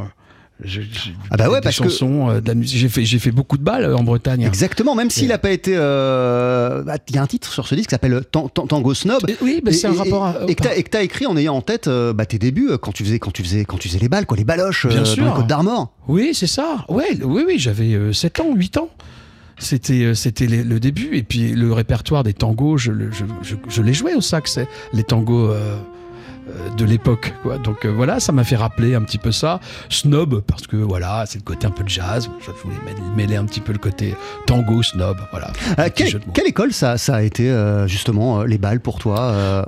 Je- 0.64 0.82
je- 0.82 1.12
Ah 1.30 1.38
bah 1.38 1.50
ouais, 1.52 1.60
des 1.60 1.66
parce 1.66 1.78
que- 1.78 1.84
chansons, 1.84 2.32
euh, 2.32 2.42
de 2.42 2.48
la 2.48 2.56
musique. 2.56 2.80
J'ai 2.80 2.90
fait, 2.90 3.06
j'ai 3.06 3.20
fait 3.20 3.30
beaucoup 3.30 3.60
de 3.60 3.64
balles 3.64 3.84
euh, 3.84 3.96
en 3.96 4.02
Bretagne. 4.04 4.42
Exactement, 4.42 4.96
même 4.96 5.12
s'il 5.12 5.28
n'a 5.28 5.38
pas 5.38 5.52
été. 5.52 5.76
euh, 5.78 6.82
bah, 6.82 6.96
Il 7.08 7.16
y 7.16 7.20
a 7.20 7.22
un 7.22 7.28
titre 7.28 7.54
sur 7.54 7.68
ce 7.68 7.76
disque 7.76 7.90
qui 7.90 7.94
s'appelle 7.94 8.24
Tan- 8.32 8.50
Tan- 8.50 8.66
Tango 8.66 8.96
Snob. 8.96 9.22
Et 9.30 9.38
oui, 9.44 9.62
mais 9.64 9.70
Et- 9.70 9.74
c'est 9.76 9.86
un 9.86 9.94
rapport 9.94 10.26
à. 10.26 10.36
et 10.48 10.56
que 10.56 10.64
t'as- 10.64 10.82
que 10.82 11.04
écrit 11.04 11.28
en 11.28 11.38
ayant 11.38 11.54
en 11.58 11.62
tête 11.62 11.88
euh, 11.88 12.12
bah, 12.12 12.26
tes 12.26 12.40
débuts 12.40 12.70
euh, 12.72 12.78
quand 12.80 12.92
tu 12.92 13.04
faisais 13.04 13.20
quand 13.20 13.30
tu 13.30 13.44
faisais 13.44 13.66
quand 13.66 13.78
tu 13.78 13.88
faisais 13.88 14.00
les 14.00 14.10
balles 14.10 14.26
quoi 14.26 14.36
les 14.36 14.46
baloches 14.46 14.86
euh, 14.86 14.90
Bien 14.90 15.04
dans 15.04 15.26
les 15.26 15.32
Côtes 15.36 15.46
d'Armor. 15.48 15.94
Oui, 16.08 16.32
c'est 16.34 16.48
ça. 16.48 16.86
Ouais, 16.90 17.06
oui, 17.24 17.44
oui, 17.46 17.60
j'avais 17.60 17.94
euh, 17.94 18.12
7 18.12 18.40
ans, 18.40 18.52
8 18.56 18.78
ans. 18.78 18.90
C'était, 19.60 20.04
euh, 20.06 20.14
c'était 20.14 20.48
le 20.48 20.80
début. 20.80 21.16
Et 21.18 21.24
puis 21.24 21.54
le 21.54 21.74
répertoire 21.74 22.24
des 22.24 22.34
tangos, 22.34 22.78
je, 22.78 22.92
je, 23.12 23.26
je, 23.42 23.56
je 23.68 23.82
les 23.82 23.94
jouais 23.94 24.14
au 24.14 24.22
sax. 24.22 24.54
c'est 24.54 24.68
Les 24.94 25.04
tangos 25.04 25.50
euh, 25.50 25.78
euh, 26.50 26.70
de 26.78 26.86
l'époque. 26.86 27.34
quoi. 27.44 27.58
Donc 27.58 27.84
euh, 27.86 27.90
voilà, 27.92 28.20
ça 28.20 28.32
m'a 28.32 28.44
fait 28.44 28.56
rappeler 28.56 28.96
un 28.96 29.02
petit 29.02 29.18
peu 29.18 29.32
ça. 29.32 29.60
Snob, 29.90 30.42
parce 30.48 30.68
que 30.68 30.78
voilà, 30.78 31.26
c'est 31.28 31.40
le 31.40 31.44
côté 31.44 31.66
un 31.68 31.72
peu 31.72 31.84
de 31.84 31.90
jazz. 31.90 32.30
Je 32.46 32.52
voulais 32.64 32.78
mêler- 33.16 33.36
un 33.36 33.46
petit 33.46 33.60
peu 33.60 33.74
le 33.74 33.80
côté 33.80 34.16
tango, 34.46 34.82
snob. 34.84 35.18
Voilà. 35.32 35.52
Euh, 35.80 35.90
quelle, 35.94 36.48
école 36.48 36.72
ça, 36.72 36.98
ça 36.98 37.16
a 37.16 37.22
été 37.24 37.50
euh, 37.50 37.88
justement 37.88 38.44
les 38.44 38.58
balles 38.58 38.80
pour 38.80 39.00
toi 39.00 39.68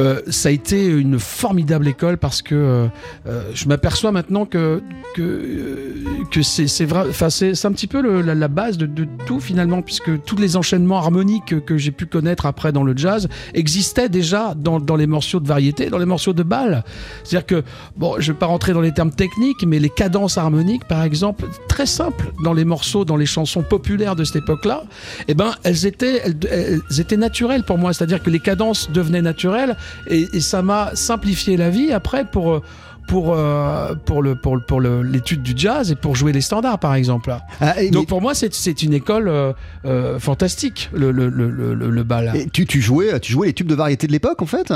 euh 0.00 0.20
ça 0.28 0.48
a 0.48 0.52
été 0.52 0.86
une 0.86 1.18
formidable 1.18 1.88
école 1.88 2.18
parce 2.18 2.42
que 2.42 2.54
euh, 2.54 2.86
euh, 3.26 3.42
je 3.54 3.66
m'aperçois 3.68 4.12
maintenant 4.12 4.44
que 4.44 4.82
que, 5.14 5.22
euh, 5.22 5.94
que 6.30 6.42
c'est 6.42 6.84
vrai, 6.84 7.04
enfin 7.08 7.30
c'est 7.30 7.64
un 7.64 7.72
petit 7.72 7.86
peu 7.86 8.02
le- 8.02 8.20
la, 8.20 8.48
base 8.48 8.76
de, 8.76 8.86
de 8.86 9.06
tout 9.26 9.40
finalement 9.40 9.80
puisque 9.82 10.22
tous 10.24 10.36
les 10.36 10.56
enchaînements 10.56 10.98
harmoniques 10.98 11.46
que, 11.46 11.54
que 11.56 11.78
j'ai 11.78 11.90
pu 11.90 12.06
connaître 12.06 12.44
après 12.46 12.72
dans 12.72 12.82
le 12.82 12.94
jazz 12.96 13.28
existaient 13.54 14.08
déjà 14.10 14.54
dans, 14.54 14.78
dans 14.80 14.96
les 14.96 15.06
morceaux 15.06 15.40
de 15.40 15.48
variété, 15.48 15.88
dans 15.88 15.98
les 15.98 16.04
morceaux 16.06 16.32
de 16.34 16.42
bal. 16.42 16.84
C'est-à-dire 17.24 17.46
que 17.46 17.64
bon, 17.96 18.16
je 18.18 18.32
vais 18.32 18.38
pas 18.38 18.46
rentrer 18.46 18.72
dans 18.74 18.80
les 18.82 18.92
termes 18.92 19.10
techniques, 19.10 19.64
mais 19.66 19.78
les 19.78 19.88
cadences 19.90 20.36
harmoniques 20.36 20.84
par 20.86 21.02
exemple, 21.02 21.44
très 21.68 21.86
simples 21.86 22.32
dans 22.44 22.52
les 22.52 22.64
morceaux, 22.64 23.04
dans 23.04 23.16
les 23.16 23.26
chansons 23.26 23.62
populaires 23.62 24.16
de 24.16 24.24
cette 24.24 24.36
époque-là, 24.36 24.84
eh 25.28 25.34
ben 25.34 25.52
elles 25.62 25.86
étaient 25.86 26.22
elles 26.50 27.00
étaient 27.00 27.16
naturelles 27.16 27.64
pour 27.64 27.78
moi, 27.78 27.92
c'est-à-dire 27.94 28.22
que 28.22 28.28
les 28.30 28.40
cadences 28.40 28.90
devenaient 28.90 29.22
naturelles 29.22 29.76
et, 30.06 30.40
ça 30.40 30.62
m'a 30.62 30.90
simplifié 30.94 31.56
la 31.56 31.70
vie 31.70 31.92
après 31.92 32.24
pour 32.24 32.54
euh, 32.54 32.62
pour 33.06 33.34
euh, 33.34 33.94
pour 34.04 34.22
le 34.22 34.34
pour 34.34 34.58
pour 34.66 34.80
l'étude 34.80 35.42
du 35.42 35.52
jazz 35.56 35.90
et 35.90 35.94
pour 35.96 36.16
jouer 36.16 36.32
les 36.32 36.40
standards 36.40 36.78
par 36.78 36.94
exemple. 36.94 37.34
Ah, 37.60 37.74
Donc 37.90 38.02
mais- 38.02 38.06
pour 38.06 38.20
moi 38.20 38.34
c'est 38.34 38.82
une 38.82 38.92
école 38.94 39.28
euh, 39.28 39.52
euh, 39.84 40.18
fantastique 40.18 40.90
le 40.92 41.10
le 41.10 41.28
le 41.28 41.50
le, 41.50 42.02
bal. 42.02 42.32
et 42.34 42.48
tu, 42.48 42.66
tu 42.66 42.80
jouais, 42.80 43.18
tu 43.20 43.32
jouais 43.32 43.48
les 43.48 43.52
tubes 43.52 43.66
de 43.68 43.74
variété 43.74 44.06
de 44.06 44.12
l'époque 44.12 44.42
en 44.42 44.46
fait? 44.46 44.72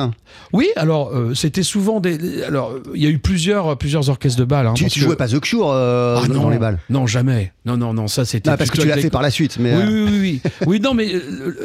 Oui 0.52 0.68
alors 0.76 1.10
euh, 1.14 1.34
c'était 1.34 1.62
souvent 1.62 2.00
des 2.00 2.42
alors 2.42 2.74
il 2.94 3.02
y 3.02 3.06
a 3.06 3.10
eu 3.10 3.18
plusieurs 3.18 3.76
plusieurs 3.76 4.08
orchestres 4.08 4.38
de 4.38 4.44
bal. 4.44 4.66
Hein, 4.66 4.74
Tu, 4.74 4.84
tu 4.86 5.00
que- 5.00 5.06
jouais 5.06 5.16
pas 5.16 5.28
The 5.28 5.40
Cure 5.40 5.70
Ah 5.72 6.22
dans 6.28 6.34
non, 6.42 6.48
les 6.50 6.58
balles 6.58 6.78
Non 6.88 7.06
jamais 7.06 7.52
non 7.66 7.76
non 7.76 7.92
non 7.92 8.08
ça 8.08 8.24
c'était 8.24 8.50
Ah, 8.50 8.56
Parce 8.56 8.70
que 8.70 8.80
tu 8.80 8.86
l'as 8.88 8.96
fait 8.96 9.10
par 9.10 9.22
la 9.22 9.30
suite, 9.30 9.58
mais 9.60 9.74
Oui, 9.76 9.82
oui, 9.86 10.02
oui, 10.10 10.18
oui. 10.20 10.50
Oui, 10.66 10.80
non, 10.80 10.94
mais 10.94 11.08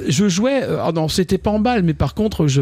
je 0.07 0.27
jouais. 0.27 0.61
Ah 0.81 0.91
non, 0.93 1.07
c'était 1.07 1.37
pas 1.37 1.51
en 1.51 1.59
balle, 1.59 1.83
mais 1.83 1.93
par 1.93 2.13
contre, 2.13 2.47
je, 2.47 2.61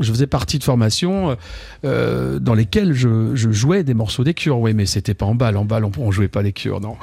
je 0.00 0.12
faisais 0.12 0.26
partie 0.26 0.58
de 0.58 0.64
formations 0.64 1.36
dans 1.82 2.54
lesquelles 2.54 2.92
je, 2.92 3.34
je 3.34 3.43
jouais 3.52 3.82
des 3.84 3.94
morceaux 3.94 4.24
des 4.24 4.34
cures. 4.34 4.58
Oui, 4.58 4.74
mais 4.74 4.86
c'était 4.86 5.14
pas 5.14 5.26
en 5.26 5.34
balle. 5.34 5.56
En 5.56 5.64
balle, 5.64 5.84
on, 5.84 5.90
on 5.98 6.10
jouait 6.10 6.28
pas 6.28 6.42
les 6.42 6.52
cures, 6.52 6.80
non. 6.80 6.96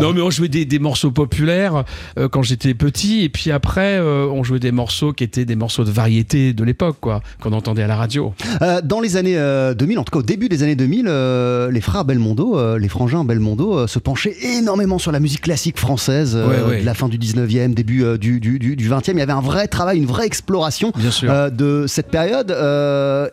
non, 0.00 0.12
mais 0.12 0.20
on 0.20 0.30
jouait 0.30 0.48
des, 0.48 0.64
des 0.64 0.78
morceaux 0.78 1.10
populaires 1.10 1.84
euh, 2.18 2.28
quand 2.28 2.42
j'étais 2.42 2.74
petit, 2.74 3.22
et 3.24 3.28
puis 3.28 3.50
après, 3.50 3.98
euh, 3.98 4.26
on 4.26 4.42
jouait 4.44 4.58
des 4.60 4.72
morceaux 4.72 5.12
qui 5.12 5.24
étaient 5.24 5.44
des 5.44 5.56
morceaux 5.56 5.84
de 5.84 5.90
variété 5.90 6.52
de 6.52 6.64
l'époque, 6.64 6.96
quoi, 7.00 7.22
qu'on 7.40 7.52
entendait 7.52 7.82
à 7.82 7.86
la 7.86 7.96
radio. 7.96 8.34
Euh, 8.62 8.80
dans 8.82 9.00
les 9.00 9.16
années 9.16 9.36
euh, 9.38 9.74
2000, 9.74 9.98
en 9.98 10.04
tout 10.04 10.12
cas 10.12 10.18
au 10.18 10.22
début 10.22 10.48
des 10.48 10.62
années 10.62 10.76
2000, 10.76 11.06
euh, 11.08 11.70
les 11.70 11.80
frères 11.80 12.04
Belmondo, 12.04 12.76
les 12.78 12.88
frangins 12.88 13.24
Belmondo, 13.24 13.86
se 13.86 13.98
penchaient 13.98 14.36
énormément 14.58 14.98
sur 14.98 15.12
la 15.12 15.20
musique 15.20 15.42
classique 15.42 15.78
française 15.78 16.36
Ouais, 16.36 16.62
ouais. 16.68 16.80
de 16.80 16.86
la 16.86 16.94
fin 16.94 17.08
du 17.08 17.18
19e, 17.18 17.74
début 17.74 18.04
du, 18.18 18.40
du, 18.40 18.58
du, 18.58 18.76
du 18.76 18.88
20e. 18.90 19.12
Il 19.12 19.18
y 19.18 19.22
avait 19.22 19.32
un 19.32 19.40
vrai 19.40 19.68
travail, 19.68 19.98
une 19.98 20.06
vraie 20.06 20.26
exploration 20.26 20.92
de 20.96 21.84
cette 21.86 22.08
période. 22.08 22.50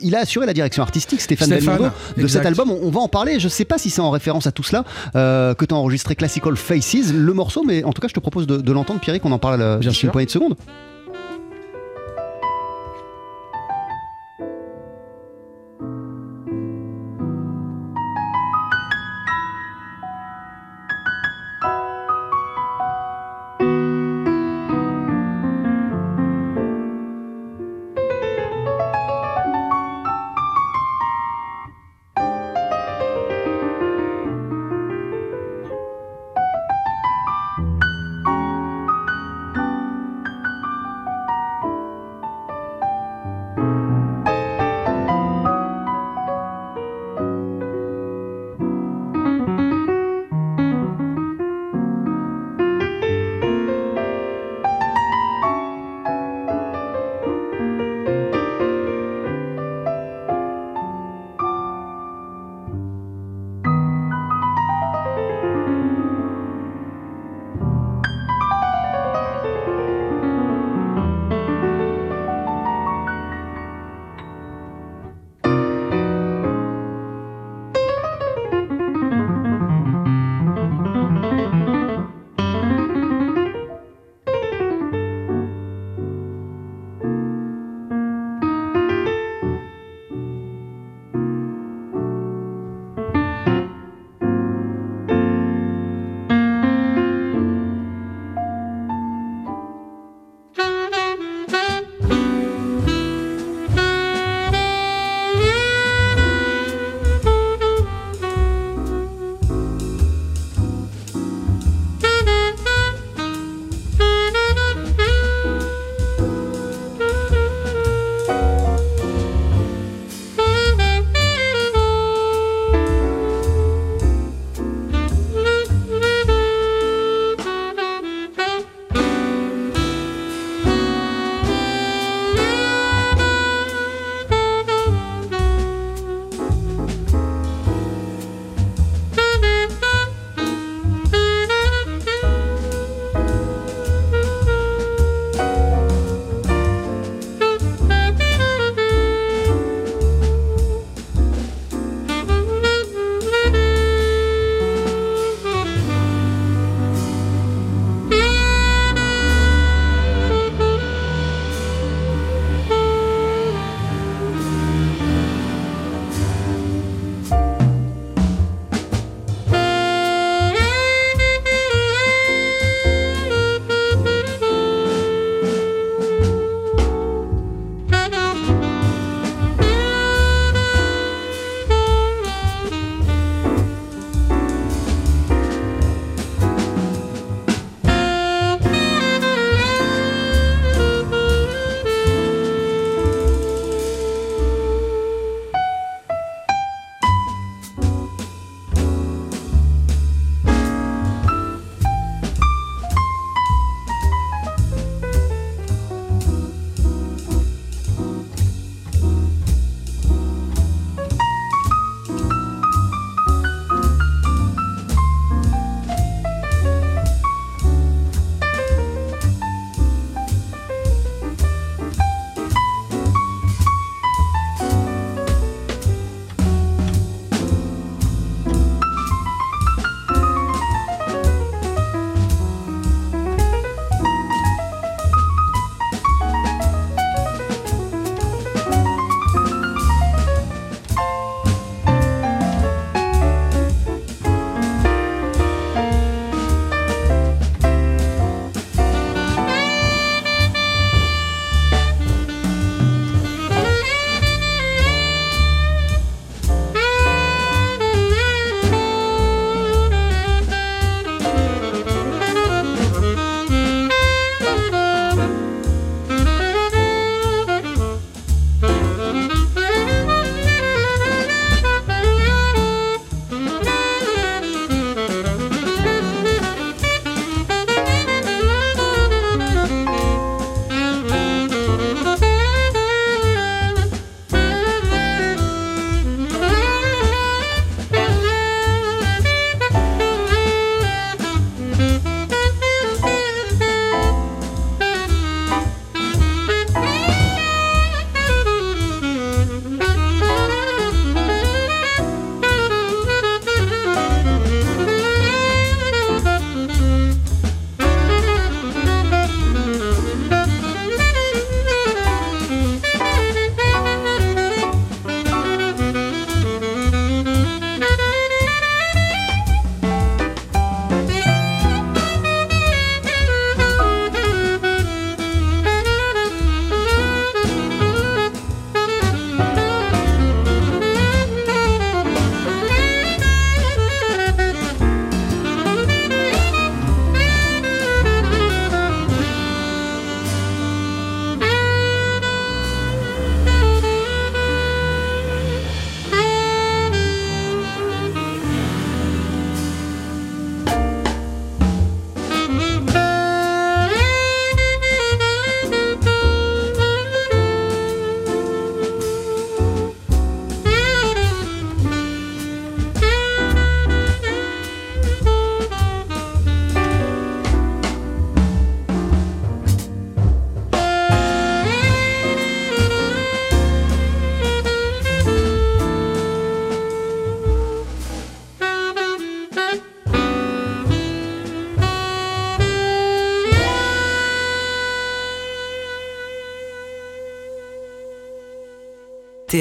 Il 0.02 0.16
a 0.16 0.20
assuré 0.20 0.46
la 0.46 0.54
direction 0.54 0.84
artistique, 0.84 1.22
Stéphane, 1.22 1.48
Stéphane, 1.48 1.66
Belmondo, 1.78 1.94
de 2.18 2.22
exact. 2.22 2.40
cet 2.40 2.48
album. 2.48 2.72
On, 2.72 2.88
on 2.88 2.90
va 2.92 3.00
en 3.02 3.08
parler. 3.08 3.40
Je 3.40 3.48
sais 3.48 3.66
pas 3.66 3.78
si 3.78 3.90
c'est 3.90 4.02
en 4.02 4.10
référence 4.12 4.48
à 4.48 4.52
tout 4.52 4.64
cela 4.64 4.84
euh, 5.16 5.54
que 5.54 5.66
tu 5.66 5.74
as 5.74 5.78
enregistré 5.78 6.16
Classical 6.16 6.56
Faces, 6.56 7.12
le 7.14 7.34
morceau, 7.34 7.64
mais 7.66 7.84
en 7.84 7.92
tout 7.94 8.02
cas, 8.02 8.08
je 8.08 8.14
te 8.14 8.20
propose 8.20 8.48
de, 8.48 8.58
de 8.58 8.72
l'entendre, 8.72 9.00
Pierre, 9.00 9.20
qu'on 9.20 9.32
en 9.32 9.40
parle 9.40 9.62
euh, 9.62 9.78
Bien 9.78 9.90
d'ici 9.90 10.02
une 10.02 10.08
sûr. 10.08 10.12
poignée 10.12 10.26
de 10.28 10.32
secondes. 10.32 10.56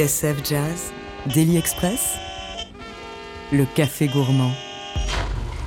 TSF 0.03 0.39
Jazz, 0.45 0.91
Daily 1.33 1.57
Express, 1.57 2.17
le 3.53 3.65
café 3.77 4.09
gourmand. 4.09 4.51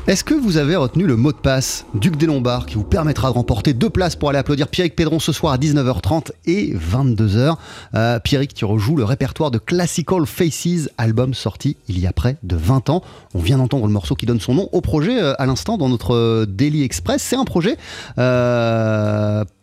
Est-ce 0.07 0.25
que 0.25 0.33
vous 0.33 0.57
avez 0.57 0.75
retenu 0.75 1.07
le 1.07 1.15
mot 1.15 1.31
de 1.31 1.37
passe 1.37 1.85
Duc 1.93 2.17
des 2.17 2.25
Lombards 2.25 2.65
qui 2.65 2.75
vous 2.75 2.83
permettra 2.83 3.29
de 3.29 3.33
remporter 3.33 3.73
deux 3.73 3.89
places 3.89 4.17
pour 4.17 4.29
aller 4.29 4.37
applaudir 4.37 4.67
Pierrick 4.67 4.93
Pédron 4.95 5.19
ce 5.19 5.31
soir 5.31 5.53
à 5.53 5.57
19h30 5.57 6.31
et 6.47 6.75
22h 6.75 7.55
euh, 7.95 8.19
Pierrick, 8.19 8.53
tu 8.53 8.65
rejoues 8.65 8.97
le 8.97 9.05
répertoire 9.05 9.51
de 9.51 9.57
Classical 9.57 10.25
Faces, 10.25 10.89
album 10.97 11.33
sorti 11.33 11.77
il 11.87 11.97
y 11.97 12.05
a 12.05 12.11
près 12.11 12.35
de 12.43 12.57
20 12.57 12.89
ans. 12.89 13.03
On 13.33 13.39
vient 13.39 13.57
d'entendre 13.57 13.87
le 13.87 13.93
morceau 13.93 14.15
qui 14.15 14.25
donne 14.25 14.41
son 14.41 14.53
nom 14.53 14.69
au 14.73 14.81
projet 14.81 15.17
euh, 15.21 15.33
à 15.39 15.45
l'instant 15.45 15.77
dans 15.77 15.87
notre 15.87 16.13
euh, 16.13 16.45
Daily 16.45 16.83
Express. 16.83 17.23
C'est 17.23 17.37
un 17.37 17.45
projet 17.45 17.77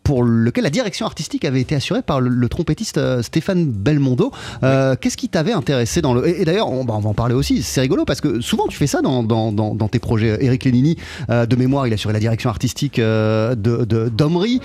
pour 0.03 0.23
lequel 0.23 0.63
la 0.65 0.69
direction 0.69 1.05
artistique 1.05 1.45
avait 1.45 1.61
été 1.61 1.75
assurée 1.75 2.01
par 2.01 2.19
le, 2.21 2.29
le 2.29 2.49
trompettiste 2.49 2.97
euh, 2.97 3.21
Stéphane 3.21 3.65
Belmondo. 3.65 4.31
Euh, 4.63 4.95
Qu'est-ce 4.99 5.17
qui 5.17 5.29
t'avait 5.29 5.53
intéressé 5.53 6.01
dans 6.01 6.13
le... 6.13 6.27
Et, 6.27 6.41
et 6.41 6.45
d'ailleurs, 6.45 6.69
on, 6.71 6.83
bah, 6.83 6.93
on 6.97 6.99
va 6.99 7.09
en 7.09 7.13
parler 7.13 7.35
aussi, 7.35 7.63
c'est 7.63 7.81
rigolo 7.81 8.03
parce 8.05 8.21
que 8.21 8.41
souvent 8.41 8.67
tu 8.67 8.77
fais 8.77 8.87
ça 8.87 9.01
dans, 9.01 9.23
dans, 9.23 9.51
dans, 9.51 9.75
dans 9.75 9.87
tes 9.87 9.99
projets. 9.99 10.37
Eric 10.43 10.65
Lénini, 10.65 10.97
euh, 11.29 11.45
de 11.45 11.55
mémoire, 11.55 11.87
il 11.87 11.93
a 11.93 11.95
assuré 11.95 12.13
la 12.13 12.19
direction 12.19 12.49
artistique 12.49 12.99
euh, 12.99 13.55
de, 13.55 13.85
d'Omri. 14.09 14.59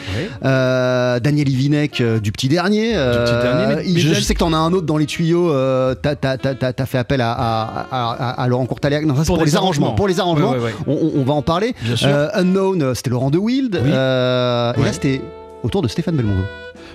Euh, 0.44 1.20
Daniel 1.20 1.48
Ivinec 1.48 2.00
euh, 2.00 2.18
du 2.20 2.32
Petit 2.32 2.48
Dernier. 2.48 2.92
euh, 2.96 3.24
Petit 3.24 3.32
Dernier, 3.42 3.76
mais- 3.76 3.82
il- 3.86 3.94
mais 3.94 4.00
je, 4.14 4.20
sais 4.20 4.34
que 4.34 4.38
t'en 4.40 4.52
as 4.52 4.56
un 4.56 4.72
autre 4.72 4.86
dans 4.86 4.96
les 4.96 5.06
tuyaux. 5.06 5.50
Euh, 5.52 5.94
t'as, 5.94 6.86
fait 6.86 6.98
appel 6.98 7.20
à, 7.20 7.32
à, 7.32 7.86
à, 7.90 8.42
à 8.42 8.48
Laurent 8.48 8.66
Courtaliac. 8.66 9.04
Non, 9.04 9.14
ça, 9.16 9.24
pour, 9.24 9.36
Pour 9.36 9.44
les 9.44 9.56
arrangements. 9.56 9.86
arrangements. 9.88 9.94
Pour 9.96 10.08
les 10.08 10.20
arrangements, 10.20 10.50
ouais. 10.52 10.74
On, 10.86 11.20
on- 11.20 11.24
va 11.24 11.34
en 11.34 11.42
parler. 11.42 11.74
Bien 11.82 11.96
sûr. 11.96 12.08
Euh, 12.10 12.28
Unknown, 12.34 12.94
c'était 12.94 13.10
Laurent 13.10 13.30
De 13.30 13.38
Wild. 13.38 13.80
Oui. 13.82 13.90
Euh, 13.92 14.72
Et 14.76 14.82
là, 14.82 14.92
c'était 14.92 15.20
autour 15.62 15.82
de 15.82 15.88
Stéphane 15.88 16.16
Belmondo. 16.16 16.44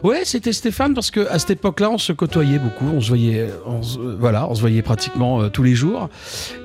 Ouais, 0.03 0.21
c'était 0.25 0.51
Stéphane 0.51 0.93
parce 0.93 1.11
que 1.11 1.27
à 1.29 1.39
cette 1.39 1.51
époque-là, 1.51 1.89
on 1.89 1.97
se 1.97 2.11
côtoyait 2.11 2.59
beaucoup, 2.59 2.85
on 2.85 2.99
se 2.99 3.07
voyait, 3.07 3.41
euh, 3.41 4.15
voilà, 4.19 4.49
on 4.49 4.55
se 4.55 4.61
voyait 4.61 4.81
pratiquement 4.81 5.41
euh, 5.41 5.49
tous 5.49 5.63
les 5.63 5.75
jours. 5.75 6.09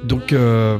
Donc, 0.04 0.32
euh, 0.32 0.78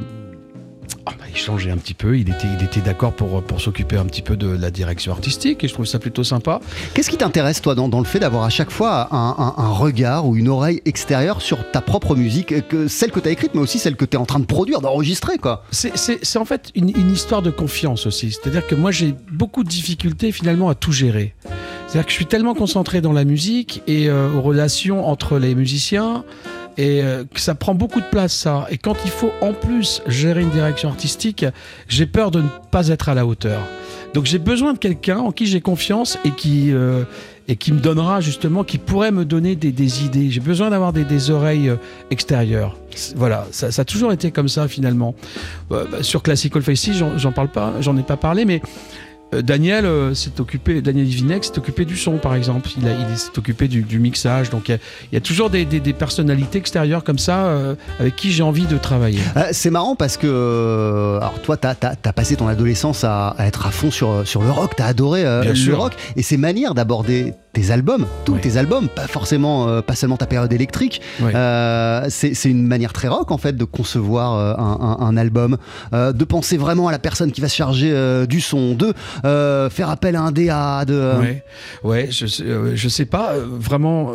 on 1.06 1.10
a 1.10 1.28
échangé 1.34 1.70
un 1.70 1.76
petit 1.76 1.94
peu. 1.94 2.18
Il 2.18 2.28
était, 2.28 2.46
il 2.58 2.64
était 2.64 2.80
d'accord 2.80 3.12
pour 3.12 3.42
pour 3.42 3.60
s'occuper 3.60 3.96
un 3.96 4.04
petit 4.04 4.22
peu 4.22 4.36
de 4.36 4.48
la 4.48 4.70
direction 4.70 5.12
artistique 5.12 5.64
et 5.64 5.68
je 5.68 5.74
trouve 5.74 5.86
ça 5.86 5.98
plutôt 5.98 6.24
sympa. 6.24 6.60
Qu'est-ce 6.94 7.10
qui 7.10 7.16
t'intéresse, 7.16 7.60
toi, 7.62 7.74
dans, 7.74 7.88
dans 7.88 7.98
le 7.98 8.04
fait 8.04 8.18
d'avoir 8.18 8.44
à 8.44 8.50
chaque 8.50 8.70
fois 8.70 9.08
un, 9.14 9.34
un- 9.38 9.54
un 9.56 9.68
regard 9.68 10.26
ou 10.26 10.36
une 10.36 10.48
oreille 10.48 10.80
extérieure 10.84 11.40
sur 11.42 11.58
ta 11.70 11.80
propre 11.80 12.14
musique, 12.14 12.52
euh, 12.52 12.60
que, 12.60 12.88
celle 12.88 13.10
que 13.10 13.20
tu 13.20 13.28
as 13.28 13.32
écrite, 13.32 13.54
mais 13.54 13.60
aussi 13.60 13.78
celle 13.78 13.96
que 13.96 14.04
tu 14.04 14.16
es 14.16 14.20
en 14.20 14.26
train 14.26 14.38
de 14.40 14.44
produire, 14.46 14.80
d'enregistrer, 14.80 15.38
quoi? 15.38 15.64
C'est- 15.70 16.36
en 16.36 16.44
fait 16.44 16.70
une, 16.74 16.90
une 16.90 17.10
histoire 17.12 17.42
de 17.42 17.50
confiance 17.50 18.06
aussi. 18.06 18.30
C'est-à-dire 18.32 18.66
que 18.66 18.74
moi, 18.74 18.90
j'ai 18.90 19.14
beaucoup 19.32 19.64
de 19.64 19.68
difficultés 19.68 20.30
finalement 20.32 20.68
à 20.68 20.74
tout 20.74 20.92
gérer. 20.92 21.34
C'est-à-dire 21.86 22.04
que 22.04 22.10
je 22.10 22.16
suis 22.16 22.26
tellement 22.26 22.54
concentré 22.54 23.00
dans 23.00 23.12
la 23.12 23.24
musique 23.24 23.82
et 23.86 24.08
euh, 24.08 24.30
aux 24.34 24.42
relations 24.42 25.08
entre 25.08 25.38
les 25.38 25.54
musiciens 25.54 26.24
et 26.78 27.02
euh, 27.02 27.24
ça 27.34 27.54
prend 27.54 27.74
beaucoup 27.74 28.00
de 28.00 28.06
place 28.06 28.32
ça. 28.32 28.66
Et 28.70 28.78
quand 28.78 28.96
il 29.04 29.10
faut 29.10 29.32
en 29.42 29.52
plus 29.52 30.00
gérer 30.06 30.40
une 30.40 30.50
direction 30.50 30.88
artistique, 30.88 31.44
j'ai 31.88 32.06
peur 32.06 32.30
de 32.30 32.40
ne 32.40 32.48
pas 32.70 32.88
être 32.88 33.08
à 33.08 33.14
la 33.14 33.26
hauteur. 33.26 33.60
Donc 34.14 34.24
j'ai 34.24 34.38
besoin 34.38 34.72
de 34.72 34.78
quelqu'un 34.78 35.18
en 35.18 35.32
qui 35.32 35.46
j'ai 35.46 35.60
confiance 35.60 36.18
et 36.24 36.30
qui 36.30 36.72
euh, 36.72 37.04
et 37.48 37.56
qui 37.56 37.72
me 37.72 37.80
donnera 37.80 38.20
justement, 38.20 38.62
qui 38.62 38.76
pourrait 38.76 39.10
me 39.10 39.24
donner 39.24 39.56
des, 39.56 40.04
idées. 40.04 40.30
J'ai 40.30 40.40
besoin 40.40 40.68
d'avoir 40.68 40.92
des, 40.92 41.30
oreilles 41.30 41.70
euh, 41.70 41.76
extérieures. 42.10 42.76
Voilà, 43.16 43.46
ça, 43.50 43.68
a 43.76 43.84
toujours 43.84 44.12
été 44.12 44.30
comme 44.30 44.48
ça 44.48 44.68
finalement. 44.68 45.14
Euh, 45.72 45.86
bah, 45.90 46.02
sur 46.02 46.22
Classical 46.22 46.62
Faces, 46.62 46.90
j'en 47.16 47.32
parle 47.32 47.48
pas, 47.48 47.72
j'en 47.80 47.96
ai 47.96 48.02
pas 48.02 48.18
parlé, 48.18 48.44
mais 48.44 48.60
Daniel 49.32 49.84
euh, 49.84 50.14
s'est 50.14 50.40
occupé, 50.40 50.80
Daniel 50.80 51.06
Ivinek 51.06 51.44
s'est 51.44 51.58
occupé 51.58 51.84
du 51.84 51.96
son 51.96 52.16
par 52.18 52.34
exemple. 52.34 52.70
Il, 52.80 52.88
a- 52.88 52.92
il 52.92 53.18
s'est 53.18 53.36
occupé 53.36 53.68
du, 53.68 53.82
du 53.82 53.98
mixage. 53.98 54.48
Donc 54.50 54.68
il 54.70 54.78
y 55.12 55.14
y, 55.14 55.18
a 55.18 55.20
toujours 55.20 55.50
des, 55.50 55.64
des- 55.64 55.80
des 55.80 55.92
personnalités 55.92 56.58
extérieures 56.58 57.04
comme 57.04 57.18
ça 57.18 57.46
euh, 57.46 57.74
avec 58.00 58.16
qui 58.16 58.32
j'ai 58.32 58.42
envie 58.42 58.66
de 58.66 58.78
travailler. 58.78 59.20
Euh, 59.36 59.44
c'est 59.52 59.70
marrant 59.70 59.96
parce 59.96 60.16
que, 60.16 60.26
euh, 60.26 61.18
alors 61.18 61.40
toi, 61.42 61.56
t'as 61.56 61.74
as, 61.82 62.12
passé 62.12 62.36
ton 62.36 62.48
adolescence 62.48 63.04
à, 63.04 63.28
à 63.38 63.46
être 63.46 63.66
à 63.66 63.70
fond 63.70 63.90
sur, 63.90 64.26
sur 64.26 64.42
le 64.42 64.50
rock, 64.50 64.72
t'as 64.76 64.86
adoré 64.86 65.24
euh, 65.26 65.44
le 65.44 65.54
sûr. 65.54 65.78
rock 65.78 65.92
et 66.16 66.22
ces 66.22 66.36
manières 66.38 66.74
d'aborder 66.74 67.34
tes 67.60 67.70
albums, 67.72 68.06
tous 68.24 68.34
Oui. 68.34 68.40
tes 68.40 68.56
albums, 68.56 68.88
pas 68.88 69.06
forcément, 69.08 69.68
euh, 69.68 69.80
pas 69.82 69.94
seulement 69.94 70.16
ta 70.16 70.26
période 70.26 70.52
électrique. 70.52 71.00
Oui. 71.20 71.32
Euh, 71.34 72.06
c'est 72.08 72.50
une 72.50 72.66
manière 72.66 72.92
très 72.92 73.08
rock 73.08 73.30
en 73.30 73.38
fait 73.38 73.56
de 73.56 73.64
concevoir 73.64 74.34
euh, 74.34 74.54
un, 74.56 74.78
un- 74.80 75.06
un 75.06 75.16
album, 75.16 75.56
de 75.92 76.24
penser 76.24 76.56
vraiment 76.56 76.88
à 76.88 76.92
la 76.92 76.98
personne 76.98 77.32
qui 77.32 77.40
va 77.40 77.48
se 77.48 77.56
charger 77.56 77.92
du 78.28 78.40
son, 78.40 78.74
de 78.74 78.92
faire 79.70 79.90
appel 79.90 80.14
à 80.16 80.22
un 80.22 80.30
DA, 80.32 80.84
de. 80.84 81.12
Ouais, 81.20 81.44
ouais, 81.84 82.08
je, 82.10 82.26
sais- 82.26 82.44
je 82.74 82.88
sais 82.88 83.06
pas 83.06 83.32
vraiment 83.38 84.12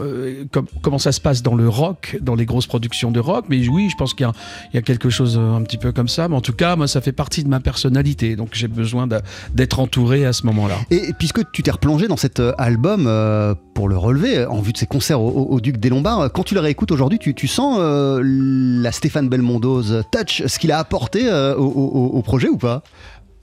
com- 0.51 0.65
comment 0.81 0.97
ça 0.99 1.11
se 1.11 1.19
passe 1.21 1.41
dans 1.41 1.55
le 1.55 1.67
rock, 1.67 2.17
dans 2.21 2.35
les 2.35 2.45
grosses 2.45 2.67
productions 2.67 3.11
de 3.11 3.19
rock, 3.19 3.45
mais 3.49 3.67
oui, 3.67 3.89
je 3.91 3.95
pense 3.97 4.13
qu'il 4.13 4.25
y, 4.25 4.29
a- 4.29 4.33
il 4.71 4.75
y 4.75 4.79
a 4.79 4.81
quelque 4.81 5.09
chose 5.09 5.37
un 5.37 5.61
petit 5.63 5.77
peu 5.77 5.91
comme 5.91 6.07
ça. 6.07 6.27
Mais 6.27 6.35
en 6.35 6.41
tout 6.41 6.53
cas, 6.53 6.75
moi, 6.75 6.87
ça 6.87 7.01
fait 7.01 7.11
partie 7.11 7.43
de 7.43 7.49
ma 7.49 7.59
personnalité, 7.59 8.35
donc 8.35 8.49
j'ai 8.53 8.67
besoin 8.67 9.07
d'être 9.53 9.79
entouré 9.79 10.25
à 10.25 10.33
ce 10.33 10.45
moment-là. 10.45 10.75
Et 10.91 11.11
puisque 11.17 11.51
tu 11.51 11.63
t'es 11.63 11.71
replongé 11.71 12.07
dans 12.07 12.17
cet 12.17 12.41
album 12.57 13.05
euh, 13.33 13.55
pour 13.73 13.89
le 13.89 13.97
relever, 13.97 14.37
euh, 14.37 14.49
en 14.49 14.61
vue 14.61 14.71
de 14.71 14.77
ses 14.77 14.85
concerts 14.85 15.19
au, 15.19 15.59
Duc 15.59 15.77
des 15.77 15.89
Lombards, 15.89 16.21
euh, 16.21 16.29
quand 16.29 16.43
tu 16.43 16.53
le 16.53 16.59
réécoutes 16.59 16.91
aujourd'hui, 16.91 17.17
tu, 17.17 17.47
sens 17.47 17.79
la 17.79 18.91
Stéphane 18.91 19.29
Belmondo's 19.29 20.03
touch, 20.11 20.45
ce 20.45 20.59
qu'il 20.59 20.71
a 20.71 20.77
apporté 20.77 21.29
au, 21.57 22.21
projet 22.23 22.49
ou 22.49 22.57
pas? 22.57 22.83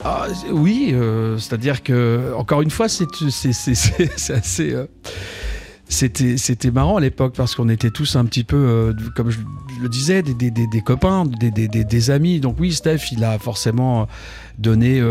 Ah, 0.03 0.27
oui, 0.51 0.95
c'est-à-dire 1.37 1.83
que 1.83 2.33
encore 2.35 2.61
une 2.61 2.71
fois, 2.71 2.87
c'est 2.89 3.05
assez. 4.29 4.75
c'était 5.87 6.71
marrant 6.71 6.97
à 6.97 7.01
l'époque 7.01 7.33
parce 7.35 7.55
qu'on 7.55 7.69
était 7.69 7.91
tous 7.91 8.15
un 8.15 8.25
petit 8.25 8.43
peu, 8.43 8.95
comme 9.15 9.29
je 9.29 9.39
le 9.81 9.89
disais, 9.89 10.21
des, 10.23 10.33
des- 10.33 10.81
copains, 10.81 11.25
des 11.25 12.11
amis. 12.11 12.39
Donc 12.39 12.55
oui, 12.59 12.73
Steph, 12.73 13.11
il 13.11 13.23
a 13.23 13.37
forcément 13.37 14.07
donné. 14.57 15.01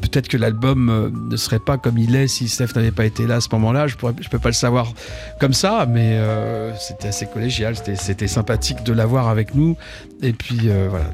Peut-être 0.00 0.28
que 0.28 0.36
l'album 0.36 0.88
euh, 0.88 1.10
ne 1.30 1.36
serait 1.36 1.58
pas 1.60 1.78
comme 1.78 1.98
il 1.98 2.16
est 2.16 2.26
si 2.26 2.48
Steph 2.48 2.68
n'avait 2.74 2.90
pas 2.90 3.04
été 3.04 3.26
là 3.26 3.36
à 3.36 3.40
ce 3.40 3.48
moment-là. 3.52 3.86
Je 3.86 3.96
ne 3.96 4.28
peux 4.30 4.38
pas 4.38 4.48
le 4.48 4.54
savoir 4.54 4.92
comme 5.38 5.52
ça, 5.52 5.86
mais 5.88 6.14
euh, 6.18 6.74
c'était 6.76 7.08
assez 7.08 7.26
collégial, 7.26 7.76
c'était- 7.76 7.96
c'était 7.96 8.26
sympathique 8.28 8.82
de 8.84 8.92
l'avoir 8.92 9.28
avec 9.28 9.54
nous. 9.54 9.76
Et 10.22 10.32
puis 10.32 10.62
euh, 10.64 10.86
voilà, 10.90 11.10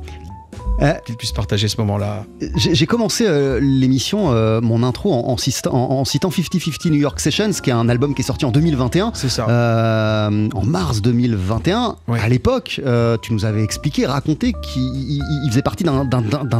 Euh, 0.83 0.93
qu'il 1.07 1.17
puisse 1.17 1.33
partager 1.33 1.69
ce 1.69 1.79
moment-là. 1.81 2.25
J'ai 2.57 2.75
j'ai 2.75 2.87
commencé 2.87 3.25
euh, 3.27 3.59
l'émission, 3.63 4.31
euh, 4.33 4.61
mon 4.61 4.83
intro, 4.83 5.13
en, 5.13 5.21
en, 5.29 5.37
cista- 5.37 5.71
en- 5.71 5.91
en 6.01 6.05
citant 6.05 6.29
50-50 6.29 6.91
New 6.91 6.97
York 6.97 7.19
Sessions, 7.19 7.51
qui 7.63 7.71
est 7.71 7.73
un 7.73 7.89
album 7.89 8.15
qui 8.15 8.21
est 8.23 8.25
sorti 8.25 8.45
en 8.45 8.51
2021. 8.51 9.13
C'est 9.15 9.31
ça. 9.31 9.47
Euh, 9.49 10.49
en 10.55 10.65
mars 10.65 11.01
2021, 11.03 11.97
Ouais. 12.09 12.21
à 12.21 12.29
l'époque, 12.29 12.81
tu 13.23 13.33
nous 13.33 13.45
avais 13.45 13.63
expliqué, 13.63 14.07
raconté 14.07 14.53
qu'il 14.53 14.83
il- 14.83 15.23
il 15.45 15.51
faisait 15.51 15.63
partie 15.63 15.85
d'un- 15.85 16.05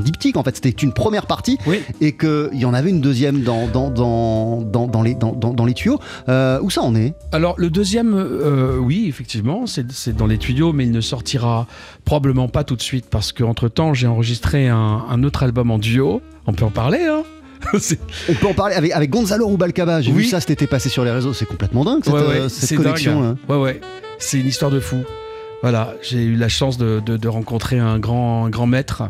diptyque. 0.01 0.37
En 0.37 0.43
fait, 0.43 0.55
c'était 0.57 0.71
une 0.71 0.93
première 0.93 1.27
partie 1.27 1.59
Oui. 1.67 1.81
et 2.01 2.17
qu'il 2.17 2.51
y 2.55 2.65
en 2.65 2.73
avait 2.75 2.91
une 2.91 3.01
deuxième 3.01 3.43
dans, 3.43 3.67
dans, 3.69 3.91
dans, 3.91 4.63
dans, 4.63 4.87
dans 4.87 5.03
les, 5.03 5.15
dans, 5.15 5.33
dans- 5.33 5.53
dans 5.53 5.65
les 5.65 5.75
tuyaux. 5.75 5.99
Où 6.29 6.71
ça 6.71 6.83
en 6.83 6.95
est? 6.95 7.15
Alors 7.33 7.55
le 7.59 7.69
deuxième, 7.71 8.15
oui, 8.81 9.07
effectivement, 9.09 9.65
c'est 9.67 10.17
dans 10.17 10.27
les 10.27 10.39
tuyaux, 10.39 10.73
mais 10.73 10.85
il 10.85 10.93
ne 10.93 11.01
sortira 11.01 11.67
probablement 12.05 12.49
pas 12.49 12.65
tout 12.65 12.77
de 12.77 12.83
suite 12.83 13.07
parce 13.11 13.33
qu'entre 13.33 13.69
temps 13.69 13.93
j'ai 14.07 14.13
enregistré 14.13 14.69
un, 14.69 15.05
un 15.11 15.25
autre 15.25 15.43
album 15.43 15.73
en 15.73 15.79
duo. 15.79 16.23
On 16.47 16.53
peut 16.53 16.65
en 16.65 16.71
parler, 16.71 17.01
hein 17.03 17.25
On 18.29 18.35
peut 18.35 18.47
en 18.47 18.55
parler 18.55 18.77
avec, 18.77 18.93
avec 18.93 19.11
Gonzalo 19.11 19.49
Rubalcaba. 19.49 20.01
J'ai 20.01 20.13
Oui. 20.13 20.19
vu 20.23 20.25
ça 20.27 20.39
cet 20.39 20.51
été 20.53 20.69
passé 20.69 20.89
sur 20.89 21.05
les 21.05 21.11
réseaux. 21.11 21.33
C'est 21.33 21.45
complètement 21.47 21.85
dingue 21.85 22.05
cette, 22.05 22.13
Ouais, 22.15 22.21
ouais, 22.21 22.41
euh, 22.43 22.49
cette 22.49 22.77
connexion. 22.77 23.21
dingue. 23.21 23.37
là. 23.49 23.57
Ouais, 23.57 23.61
ouais, 23.63 23.81
c'est 24.21 24.39
une 24.39 24.47
histoire 24.47 24.71
de 24.71 24.79
fou. 24.79 24.99
Voilà, 25.63 25.95
j'ai 26.03 26.23
eu 26.23 26.37
la 26.37 26.49
chance 26.49 26.79
de, 26.79 27.03
de- 27.05 27.17
de 27.17 27.29
rencontrer 27.29 27.81
un 27.81 27.99
grand, 27.99 28.45
un 28.47 28.51
grand 28.51 28.67
maître 28.67 29.03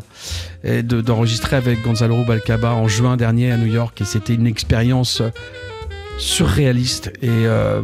et 0.63 0.81
de- 0.81 1.01
d'enregistrer 1.01 1.57
avec 1.57 1.83
Gonzalo 1.83 2.15
Rubalcaba 2.15 2.71
en 2.73 2.87
juin 2.87 3.17
dernier 3.17 3.51
à 3.51 3.57
New 3.57 3.71
York 3.71 4.01
et 4.01 4.05
c'était 4.05 4.33
une 4.33 4.47
expérience 4.47 5.21
surréaliste 6.17 7.11
et 7.21 7.27
euh, 7.29 7.81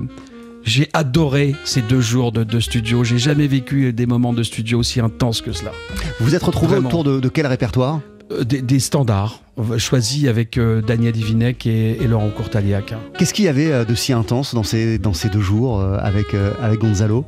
j'ai 0.63 0.89
adoré 0.93 1.55
ces 1.65 1.81
deux 1.81 2.01
jours 2.01 2.31
de, 2.31 2.43
de 2.43 2.59
studio. 2.59 3.03
J'ai 3.03 3.17
jamais 3.17 3.47
vécu 3.47 3.91
des 3.93 4.05
moments 4.05 4.33
de 4.33 4.43
studio 4.43 4.79
aussi 4.79 4.99
intenses 4.99 5.41
que 5.41 5.51
cela. 5.51 5.71
Vous 6.19 6.25
vous 6.27 6.35
êtes 6.35 6.43
retrouvés 6.43 6.73
Vraiment. 6.75 6.89
autour 6.89 7.03
de, 7.03 7.19
de 7.19 7.29
quel 7.29 7.47
répertoire 7.47 7.99
Euh, 8.31 8.45
des, 8.45 8.61
des 8.61 8.79
standards 8.79 9.41
euh, 9.59 9.77
choisis 9.77 10.27
avec 10.29 10.57
euh, 10.57 10.81
Daniel 10.81 11.15
Ivinec 11.17 11.67
et, 11.67 12.01
et 12.01 12.07
Laurent 12.07 12.29
Courtaliac. 12.29 12.93
Qu'est-ce 13.17 13.33
qu'il 13.33 13.43
y 13.45 13.49
avait 13.49 13.71
euh, 13.71 13.83
de 13.83 13.95
si 13.95 14.13
intense 14.13 14.55
dans 14.55 14.63
ces, 14.63 14.97
dans 14.97 15.13
ces 15.13 15.27
deux 15.29 15.41
jours 15.41 15.81
euh, 15.81 15.97
avec, 15.99 16.33
euh, 16.33 16.53
avec 16.61 16.79
Gonzalo 16.79 17.25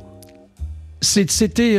C'était. 1.02 1.78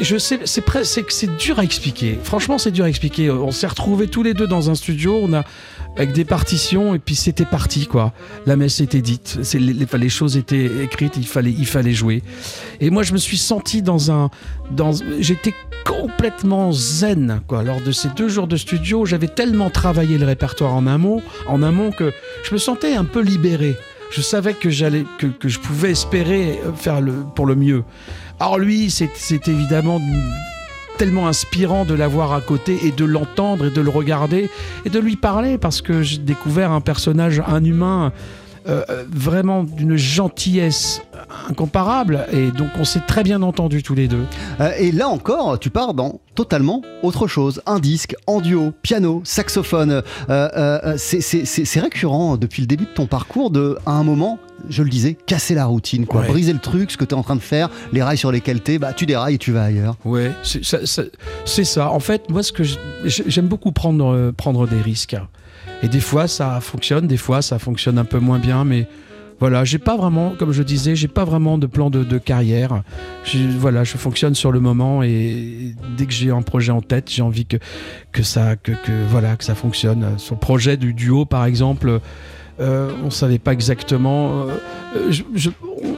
je 0.00 0.18
sais, 0.18 0.40
c'est 0.44 1.36
dur 1.36 1.58
à 1.60 1.64
expliquer. 1.64 2.18
Franchement, 2.22 2.58
c'est 2.58 2.72
dur 2.72 2.84
à 2.84 2.88
expliquer. 2.88 3.30
On 3.30 3.52
s'est 3.52 3.68
retrouvés 3.68 4.08
tous 4.08 4.22
les 4.24 4.34
deux 4.34 4.48
dans 4.48 4.68
un 4.70 4.74
studio, 4.74 5.18
on 5.22 5.32
a 5.32 5.44
avec 5.96 6.12
des 6.12 6.24
partitions 6.24 6.94
et 6.94 6.98
puis 6.98 7.14
c'était 7.14 7.44
parti 7.44 7.86
quoi. 7.86 8.12
La 8.46 8.56
messe 8.56 8.80
était 8.80 9.00
dite, 9.00 9.38
les, 9.54 9.72
les- 9.74 10.08
choses 10.08 10.36
étaient 10.36 10.70
écrites, 10.82 11.14
il 11.16 11.26
fallait, 11.26 11.52
il 11.56 11.66
fallait 11.66 11.92
jouer. 11.92 12.22
Et 12.80 12.90
moi, 12.90 13.02
je 13.02 13.12
me 13.12 13.18
suis 13.18 13.38
senti 13.38 13.80
dans 13.82 14.10
un, 14.10 14.30
dans, 14.70 14.92
j'étais 15.20 15.54
complètement 15.86 16.72
zen 16.72 17.40
quoi. 17.46 17.62
Lors 17.62 17.80
de 17.80 17.92
ces 17.92 18.08
deux 18.08 18.28
jours 18.28 18.46
de 18.46 18.56
studio, 18.56 19.06
j'avais 19.06 19.28
tellement 19.28 19.70
travaillé 19.70 20.18
le 20.18 20.26
répertoire 20.26 20.74
en 20.74 20.86
amont, 20.86 21.22
en 21.46 21.62
amont 21.62 21.90
que 21.90 22.12
je 22.44 22.52
me 22.54 22.58
sentais 22.58 22.94
un 22.94 23.04
peu 23.04 23.20
libéré. 23.20 23.76
Je 24.10 24.20
savais 24.20 24.54
que 24.54 24.70
j'allais, 24.70 25.04
que, 25.18 25.26
que 25.26 25.48
je 25.48 25.58
pouvais 25.58 25.90
espérer 25.90 26.60
faire 26.76 27.00
le, 27.00 27.12
pour 27.34 27.46
le 27.46 27.56
mieux. 27.56 27.82
Alors 28.38 28.58
lui, 28.58 28.90
c'est 28.90 29.48
évidemment 29.48 30.00
tellement 30.96 31.26
inspirant 31.26 31.84
de 31.84 31.94
l'avoir 31.94 32.32
à 32.32 32.40
côté 32.40 32.86
et 32.86 32.90
de 32.90 33.04
l'entendre 33.04 33.66
et 33.66 33.70
de 33.70 33.80
le 33.80 33.90
regarder 33.90 34.50
et 34.84 34.90
de 34.90 34.98
lui 34.98 35.16
parler 35.16 35.58
parce 35.58 35.82
que 35.82 36.02
j'ai 36.02 36.18
découvert 36.18 36.72
un 36.72 36.80
personnage, 36.80 37.42
un 37.46 37.64
humain 37.64 38.12
vraiment 39.10 39.62
d'une 39.64 39.96
gentillesse 39.96 41.02
incomparable 41.48 42.26
et 42.32 42.50
donc 42.50 42.68
on 42.78 42.84
s'est 42.84 43.02
très 43.06 43.22
bien 43.22 43.42
entendu 43.42 43.82
tous 43.82 43.94
les 43.94 44.08
deux. 44.08 44.24
Euh, 44.60 44.70
et 44.78 44.92
là 44.92 45.08
encore, 45.08 45.58
tu 45.58 45.70
pars 45.70 45.94
dans 45.94 46.20
totalement 46.34 46.82
autre 47.02 47.26
chose. 47.26 47.62
Un 47.66 47.78
disque, 47.80 48.14
en 48.26 48.40
duo, 48.40 48.72
piano, 48.82 49.20
saxophone. 49.24 49.90
Euh, 49.92 50.02
euh, 50.56 50.94
c'est- 50.96 51.80
récurrent 51.80 52.36
depuis 52.36 52.62
le 52.62 52.66
début 52.66 52.84
de 52.84 52.90
ton 52.90 53.06
parcours 53.06 53.50
de, 53.50 53.76
à 53.86 53.92
un 53.92 54.04
moment, 54.04 54.38
je 54.70 54.82
le 54.82 54.88
disais, 54.88 55.14
casser 55.26 55.54
la 55.54 55.66
routine, 55.66 56.06
quoi. 56.06 56.22
Ouais. 56.22 56.28
Briser 56.28 56.52
le 56.52 56.58
truc, 56.58 56.90
ce 56.90 56.96
que 56.96 57.04
tu 57.04 57.14
es 57.14 57.18
en 57.18 57.22
train 57.22 57.36
de 57.36 57.40
faire, 57.42 57.68
les 57.92 58.02
rails 58.02 58.16
sur 58.18 58.32
lesquels 58.32 58.60
t'es, 58.60 58.78
bah 58.78 58.92
tu 58.94 59.04
dérailles 59.06 59.34
et 59.34 59.38
tu 59.38 59.52
vas 59.52 59.64
ailleurs. 59.64 59.96
Ouais, 60.04 60.32
c'est 60.42 60.64
ça, 60.64 60.86
ça- 60.86 61.02
c'est 61.44 61.64
ça. 61.64 61.90
En 61.90 62.00
fait, 62.00 62.30
moi, 62.30 62.42
ce 62.42 62.52
que 62.52 62.62
j'aime 63.04 63.46
beaucoup 63.48 63.72
prendre, 63.72 64.06
euh, 64.14 64.32
prendre 64.32 64.66
des 64.66 64.80
risques. 64.80 65.16
Et 65.82 65.88
des 65.88 66.00
fois, 66.00 66.28
ça 66.28 66.60
fonctionne, 66.60 67.06
des 67.06 67.16
fois, 67.16 67.42
ça 67.42 67.58
fonctionne 67.58 67.98
un 67.98 68.04
peu 68.04 68.18
moins 68.18 68.38
bien, 68.38 68.64
mais 68.64 68.86
voilà, 69.40 69.64
j'ai 69.64 69.78
pas 69.78 69.96
vraiment, 69.96 70.34
comme 70.38 70.52
je 70.52 70.62
disais, 70.62 70.94
j'ai 70.96 71.08
pas 71.08 71.24
vraiment 71.24 71.58
de 71.58 71.66
plan 71.66 71.90
de, 71.90 72.18
carrière. 72.18 72.82
J'ai- 73.24 73.46
Voilà, 73.46 73.84
je 73.84 73.96
fonctionne 73.96 74.34
sur 74.34 74.52
le 74.52 74.60
moment 74.60 75.02
et 75.02 75.74
dès 75.98 76.06
que 76.06 76.12
j'ai 76.12 76.30
un 76.30 76.42
projet 76.42 76.72
en 76.72 76.80
tête, 76.80 77.10
j'ai 77.10 77.22
envie 77.22 77.44
que, 77.44 77.56
que 78.12 78.22
ça, 78.22 78.56
que, 78.56 78.72
que, 78.72 78.92
voilà, 79.10 79.36
que 79.36 79.44
ça 79.44 79.54
fonctionne. 79.54 80.06
Sur 80.18 80.36
le 80.36 80.40
projet 80.40 80.76
du 80.76 80.94
duo, 80.94 81.24
par 81.26 81.44
exemple. 81.44 82.00
Euh, 82.60 82.92
on 83.04 83.10
savait 83.10 83.38
pas 83.38 83.52
exactement. 83.52 84.46
euh, 84.94 85.10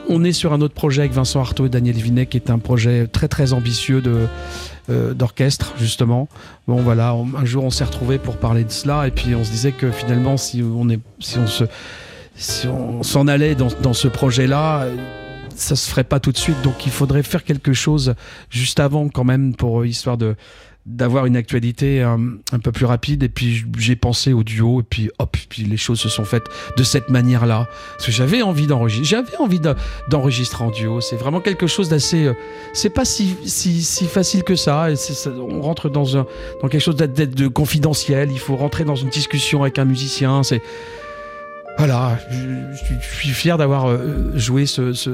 on 0.08 0.24
est 0.24 0.32
sur 0.32 0.52
un 0.52 0.60
autre 0.60 0.74
projet 0.74 1.02
avec 1.02 1.12
Vincent 1.12 1.40
Artaud 1.40 1.66
et 1.66 1.68
Daniel 1.68 1.96
Vinet, 1.96 2.26
qui 2.26 2.36
est 2.36 2.50
un 2.50 2.58
projet 2.58 3.06
très 3.06 3.28
très 3.28 3.52
ambitieux 3.52 4.00
de 4.00 4.26
euh, 4.88 5.14
d'orchestre 5.14 5.74
justement. 5.78 6.28
Bon 6.66 6.76
voilà, 6.76 7.10
un 7.12 7.44
jour 7.44 7.64
on 7.64 7.70
s'est 7.70 7.84
retrouvé 7.84 8.18
pour 8.18 8.36
parler 8.36 8.64
de 8.64 8.70
cela 8.70 9.06
et 9.06 9.10
puis 9.10 9.34
on 9.34 9.44
se 9.44 9.50
disait 9.50 9.72
que 9.72 9.90
finalement 9.90 10.36
si 10.36 10.62
on 10.62 10.88
est 10.88 11.00
si 11.18 11.38
on 11.38 11.46
se 11.46 11.64
si 12.36 12.68
on 12.68 13.02
s'en 13.02 13.28
allait 13.28 13.54
dans, 13.54 13.68
dans 13.82 13.94
ce 13.94 14.08
projet-là, 14.08 14.86
ça 15.54 15.74
se 15.74 15.88
ferait 15.88 16.04
pas 16.04 16.20
tout 16.20 16.32
de 16.32 16.36
suite. 16.36 16.60
Donc 16.62 16.86
il 16.86 16.92
faudrait 16.92 17.22
faire 17.22 17.44
quelque 17.44 17.72
chose 17.72 18.14
juste 18.50 18.78
avant 18.78 19.08
quand 19.08 19.24
même 19.24 19.54
pour 19.54 19.84
histoire 19.84 20.18
de 20.18 20.36
d'avoir 20.86 21.26
une 21.26 21.36
actualité 21.36 22.00
euh, 22.02 22.16
un 22.52 22.58
peu 22.58 22.70
plus 22.72 22.86
rapide. 22.86 23.22
Et 23.24 23.28
puis 23.28 23.64
j'ai 23.78 23.96
pensé 23.96 24.32
au 24.32 24.44
duo. 24.44 24.80
Et 24.80 24.84
puis 24.84 25.10
hop 25.18 25.36
puis 25.48 25.62
les 25.64 25.76
choses 25.76 26.00
se 26.00 26.08
sont 26.08 26.24
faites 26.24 26.46
de 26.76 26.82
cette 26.84 27.10
manière-là. 27.10 27.68
Parce 27.94 28.06
que 28.06 28.12
j'avais 28.12 28.42
envie 28.42 28.66
d'enregistrer 28.66 29.04
j'avais 29.04 29.36
envie 29.38 29.60
de- 29.60 29.74
d'enregistrer 30.10 30.64
en 30.64 30.70
duo. 30.70 31.00
C'est 31.00 31.16
vraiment 31.16 31.40
quelque 31.40 31.66
chose 31.66 31.88
d'assez 31.88 32.26
euh, 32.26 32.34
c'est 32.72 32.90
pas 32.90 33.04
si, 33.04 33.36
si, 33.46 33.82
si 33.82 34.06
facile 34.06 34.42
que 34.44 34.54
ça, 34.56 34.90
et 34.90 34.96
ça- 34.96 35.30
on 35.30 35.60
rentre 35.60 35.88
dans, 35.88 36.16
un, 36.16 36.26
dans 36.62 36.68
quelque 36.68 36.80
chose 36.82 36.96
d'être 36.96 37.34
de 37.34 37.48
confidentiel. 37.48 38.30
Il 38.30 38.38
faut 38.38 38.56
rentrer 38.56 38.84
dans 38.84 38.96
une 38.96 39.08
discussion 39.10 39.62
avec 39.62 39.78
un 39.78 39.84
musicien. 39.84 40.42
C'est 40.42 40.62
voilà 41.78 42.18
je, 42.30 42.36
je 42.72 43.16
suis- 43.16 43.28
fier 43.30 43.58
d'avoir 43.58 43.88
euh, 43.88 44.32
joué 44.34 44.66
ce, 44.66 44.92
ce- 44.92 45.10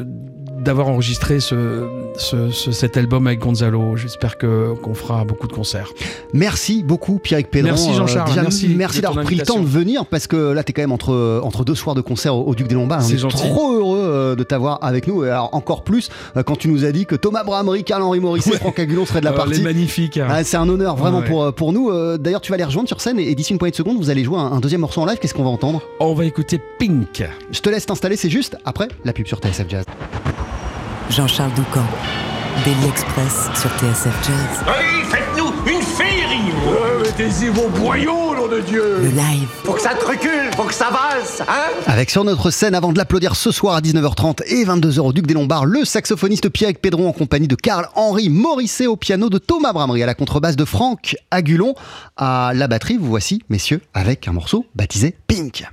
d'avoir 0.61 0.87
enregistré 0.89 1.41
ce, 1.41 1.89
ce- 2.17 2.51
ce- 2.51 2.71
cet 2.71 2.97
album 2.97 3.27
avec 3.27 3.41
Gonzalo 3.41 3.97
j'espère 3.97 4.39
que 4.39 4.75
qu'on 4.75 4.95
fera 4.95 5.25
beaucoup 5.25 5.49
de 5.49 5.53
concerts 5.53 5.91
Merci 6.35 6.83
beaucoup 6.83 7.19
Pierre 7.19 7.43
Pédron. 7.47 7.71
Merci, 7.73 7.93
Jean-Charles. 7.93 8.29
déjà, 8.31 8.43
Merci 8.77 9.01
d'avoir 9.03 9.23
pris 9.25 9.35
le 9.35 9.45
temps 9.45 9.61
de 9.61 9.67
venir 9.67 10.07
parce 10.07 10.27
que 10.27 10.53
là 10.53 10.63
t'es 10.63 10.73
quand 10.73 10.81
même 10.83 10.93
entre, 10.93 11.41
entre 11.43 11.63
deux 11.65 11.75
soirs 11.75 11.95
de 11.95 12.01
concert 12.01 12.35
au, 12.35 12.45
au 12.45 12.55
Duc 12.55 12.69
des 12.69 12.75
Lombards. 12.75 13.03
C'est 13.03 13.17
trop 13.19 13.73
heureux 13.75 14.01
euh, 14.03 14.35
de 14.35 14.43
t'avoir 14.43 14.79
avec 14.83 15.09
nous 15.09 15.25
et 15.25 15.31
alors 15.31 15.51
encore 15.53 15.85
plus 15.85 16.09
euh, 16.39 16.43
quand 16.43 16.57
tu 16.57 16.69
nous 16.69 16.85
as 16.87 16.93
dit 16.93 17.05
que 17.05 17.17
Thomas 17.17 17.45
Bramery, 17.45 17.85
Carl-Henri 17.85 18.21
Morisset, 18.21 18.53
Franck 18.57 18.79
Agulon 18.79 19.05
seraient 19.05 19.21
de 19.21 19.27
la 19.27 19.33
partie. 19.33 19.61
magnifiques 19.63 20.17
hein. 20.17 20.29
Ah, 20.31 20.43
c'est 20.45 20.57
un 20.57 20.69
honneur 20.69 20.97
vraiment 20.97 21.19
Ouais. 21.19 21.27
pour, 21.29 21.43
euh, 21.45 21.53
pour 21.53 21.73
nous. 21.75 21.91
Euh, 21.91 22.17
D'ailleurs, 22.17 22.41
tu 22.41 22.51
vas 22.51 22.57
les 22.57 22.65
rejoindre 22.65 22.89
sur 22.89 23.01
scène 23.03 23.19
et, 23.19 23.29
et 23.31 23.35
d'ici 23.35 23.53
une 23.53 23.59
poignée 23.59 23.73
de 23.73 23.77
secondes, 23.77 23.99
vous 23.99 24.09
allez 24.09 24.25
jouer 24.25 24.39
un, 24.39 24.53
un 24.53 24.61
deuxième 24.61 24.81
morceau 24.81 25.03
en 25.03 25.07
live. 25.07 25.19
Qu'est-ce 25.21 25.35
qu'on 25.35 25.45
va 25.45 25.51
entendre? 25.51 25.83
On 26.01 26.15
va 26.15 26.25
écouter 26.25 26.52
Pink 26.79 27.25
Je 27.51 27.61
te 27.61 27.71
laisse 27.71 27.87
t'installer, 27.87 28.17
c'est 28.17 28.31
juste 28.31 28.57
après 28.65 28.89
la 29.05 29.13
pub 29.13 29.27
sur 29.27 29.39
TSF 29.39 29.69
Jazz. 29.69 29.85
Jean-Charles 31.11 31.53
Doucan. 31.55 31.85
Daily 32.65 32.87
Express 32.87 33.49
sur 33.59 33.71
TSF 33.71 34.15
Jazz. 34.27 34.65
Allez, 34.67 35.05
faites-nous 35.05 35.53
une 35.67 35.83
féerie 35.83 36.53
Mettez-y 37.03 37.49
vos 37.49 37.69
boyaux, 37.69 38.35
nom 38.37 38.47
de 38.47 38.61
Dieu 38.61 38.99
Le 39.01 39.09
live. 39.09 39.49
Faut 39.65 39.73
que 39.73 39.81
ça 39.81 39.95
te 39.95 40.05
recule, 40.05 40.51
faut 40.55 40.65
que 40.65 40.75
ça 40.75 40.89
avance, 40.89 41.41
hein 41.49 41.71
Avec 41.87 42.11
sur 42.11 42.25
notre 42.25 42.51
scène, 42.51 42.75
avant 42.75 42.93
de 42.93 42.99
l'applaudir 42.99 43.37
ce 43.37 43.51
soir 43.51 43.77
à 43.77 43.81
19h30 43.81 44.43
et 44.47 44.65
22h 44.65 45.01
au 45.01 45.13
Duc 45.13 45.27
des 45.27 45.35
Lombards, 45.35 45.65
le 45.67 45.85
saxophoniste 45.85 46.51
Pierre 46.51 46.73
Pédron 46.81 47.09
en 47.09 47.13
compagnie 47.13 47.49
de 47.49 47.57
Karl-Henri 47.57 48.29
Morisset 48.29 48.87
au 48.87 48.97
piano, 48.97 49.29
de 49.29 49.39
Thomas 49.39 49.73
Bramery 49.73 50.03
à 50.03 50.07
la 50.07 50.15
contrebasse, 50.15 50.57
de 50.57 50.65
Franck 50.65 51.17
Agulon 51.31 51.75
à 52.17 52.53
la 52.55 52.69
batterie. 52.69 52.97
Vous 52.99 53.09
voici, 53.09 53.43
messieurs, 53.49 53.81
avec 53.95 54.29
un 54.29 54.33
morceau 54.33 54.67
baptisé 54.75 55.17
Pink. 55.27 55.65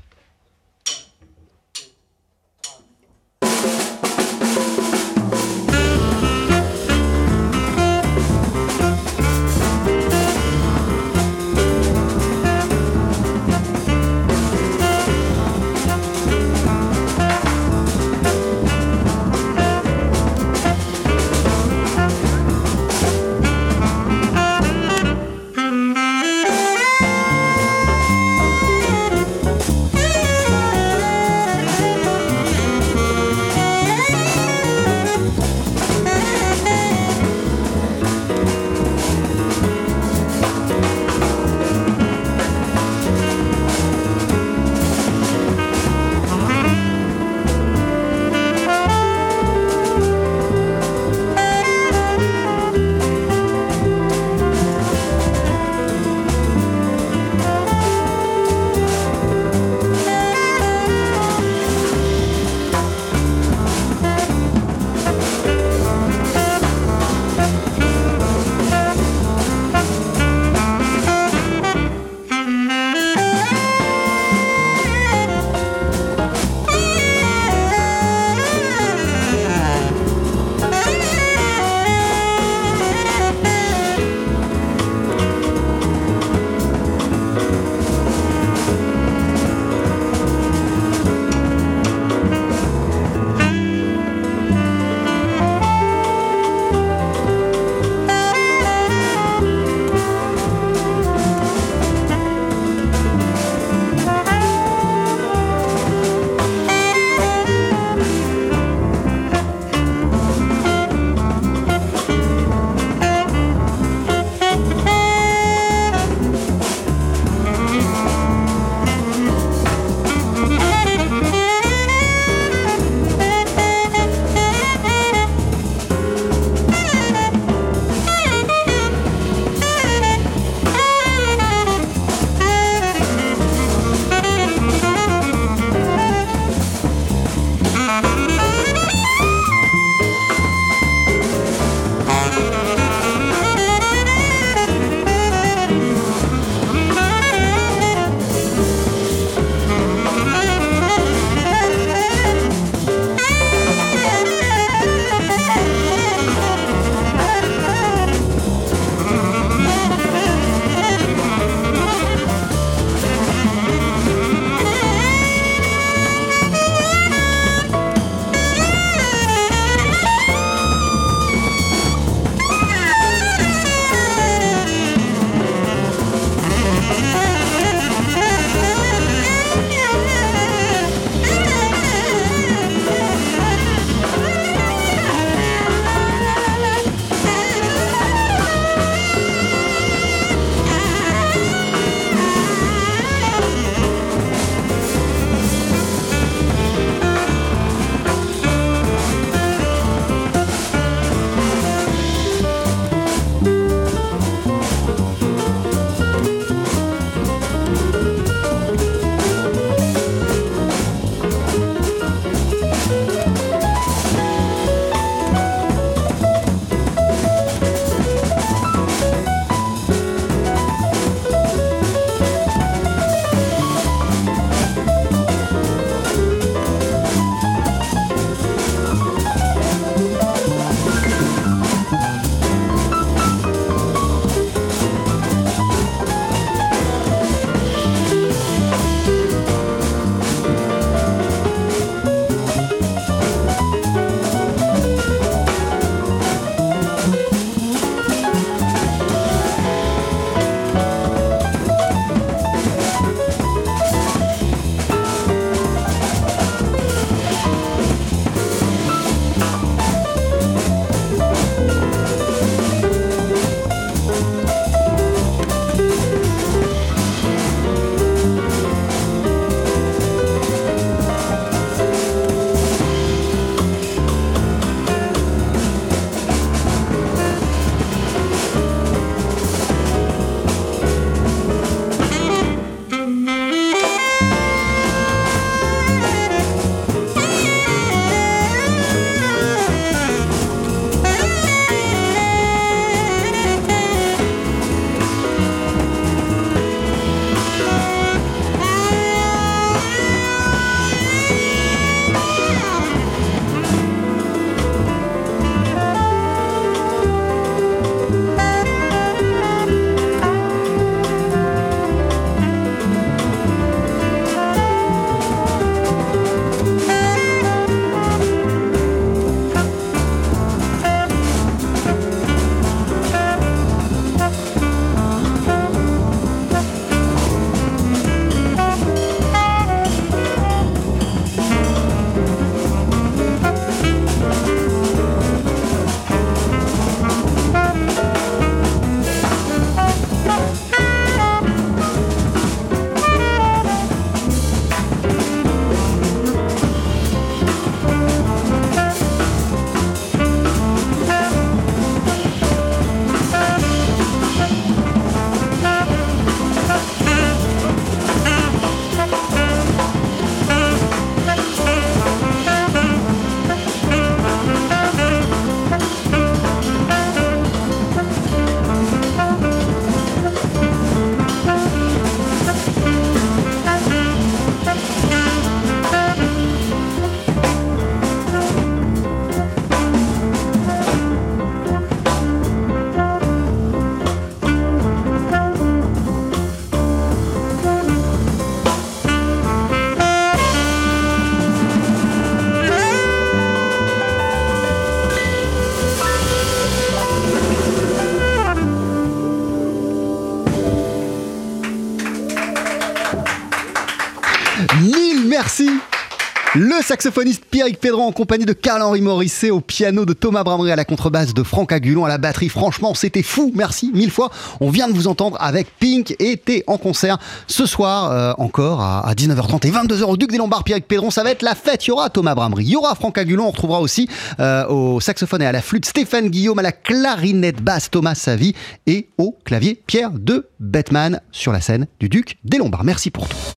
Saxophoniste 406.90 407.46
Pierrick 407.46 407.80
Pedron 407.80 408.08
en 408.08 408.12
compagnie 408.12 408.46
de 408.46 408.54
Carl-Henri 408.54 409.02
Morisset 409.02 409.52
au 409.52 409.62
piano 409.62 410.06
de 410.06 410.14
Thomas 410.14 410.44
Bramery 410.44 410.72
à 410.72 410.76
la 410.76 410.86
contrebasse 410.86 411.36
de 411.36 411.44
Franck 411.44 411.72
Agulon 411.72 412.04
à 412.04 412.08
la 412.08 412.18
batterie. 412.18 412.50
Franchement, 412.50 412.96
c'était 412.96 413.22
fou. 413.22 413.52
Merci 413.54 413.92
mille 413.94 414.10
fois. 414.10 414.32
On 414.60 414.72
vient 414.72 414.88
de 414.88 414.94
vous 414.94 415.06
entendre 415.08 415.38
avec 415.40 415.68
Pink 415.78 416.16
et 416.18 416.36
T 416.38 416.64
en 416.66 416.80
concert 416.80 417.20
ce 417.46 417.68
soir 417.68 418.12
euh, 418.12 418.34
encore 418.40 418.82
à, 418.82 419.14
19h30 419.14 419.68
et 419.68 419.72
22h 419.72 420.02
au 420.02 420.18
Duc 420.18 420.32
des 420.32 420.40
Lombards. 420.40 420.64
Pierrick 420.64 420.88
Pedron, 420.88 421.12
ça 421.12 421.22
va 421.22 421.30
être 421.30 421.44
la 421.44 421.54
fête. 421.54 421.86
Il 421.86 421.90
y 421.90 421.92
aura 421.92 422.10
Thomas 422.10 422.34
Bramery, 422.34 422.64
il 422.64 422.72
y 422.72 422.76
aura 422.76 422.96
Franck 422.96 423.20
Agulon. 423.20 423.46
On 423.46 423.52
retrouvera 423.52 423.82
aussi 423.82 424.10
euh, 424.40 424.66
au 424.66 425.00
saxophone 425.00 425.44
et 425.44 425.46
à 425.46 425.52
la 425.52 425.62
flûte 425.62 425.86
Stéphane 425.86 426.30
Guillaume, 426.30 426.58
à 426.58 426.64
la 426.64 426.72
clarinette 426.72 427.62
basse 427.62 427.92
Thomas 427.92 428.16
Savy 428.16 428.56
et 428.88 429.10
au 429.20 429.38
clavier 429.46 429.80
Pierre 429.86 430.10
de 430.10 430.48
Bettman 430.60 431.22
sur 431.32 431.52
la 431.52 431.62
scène 431.62 431.86
du 432.00 432.10
Duc 432.10 432.40
des 432.44 432.58
Lombards. 432.58 432.84
Merci 432.84 433.12
pour 433.12 433.28
tout. 433.28 433.38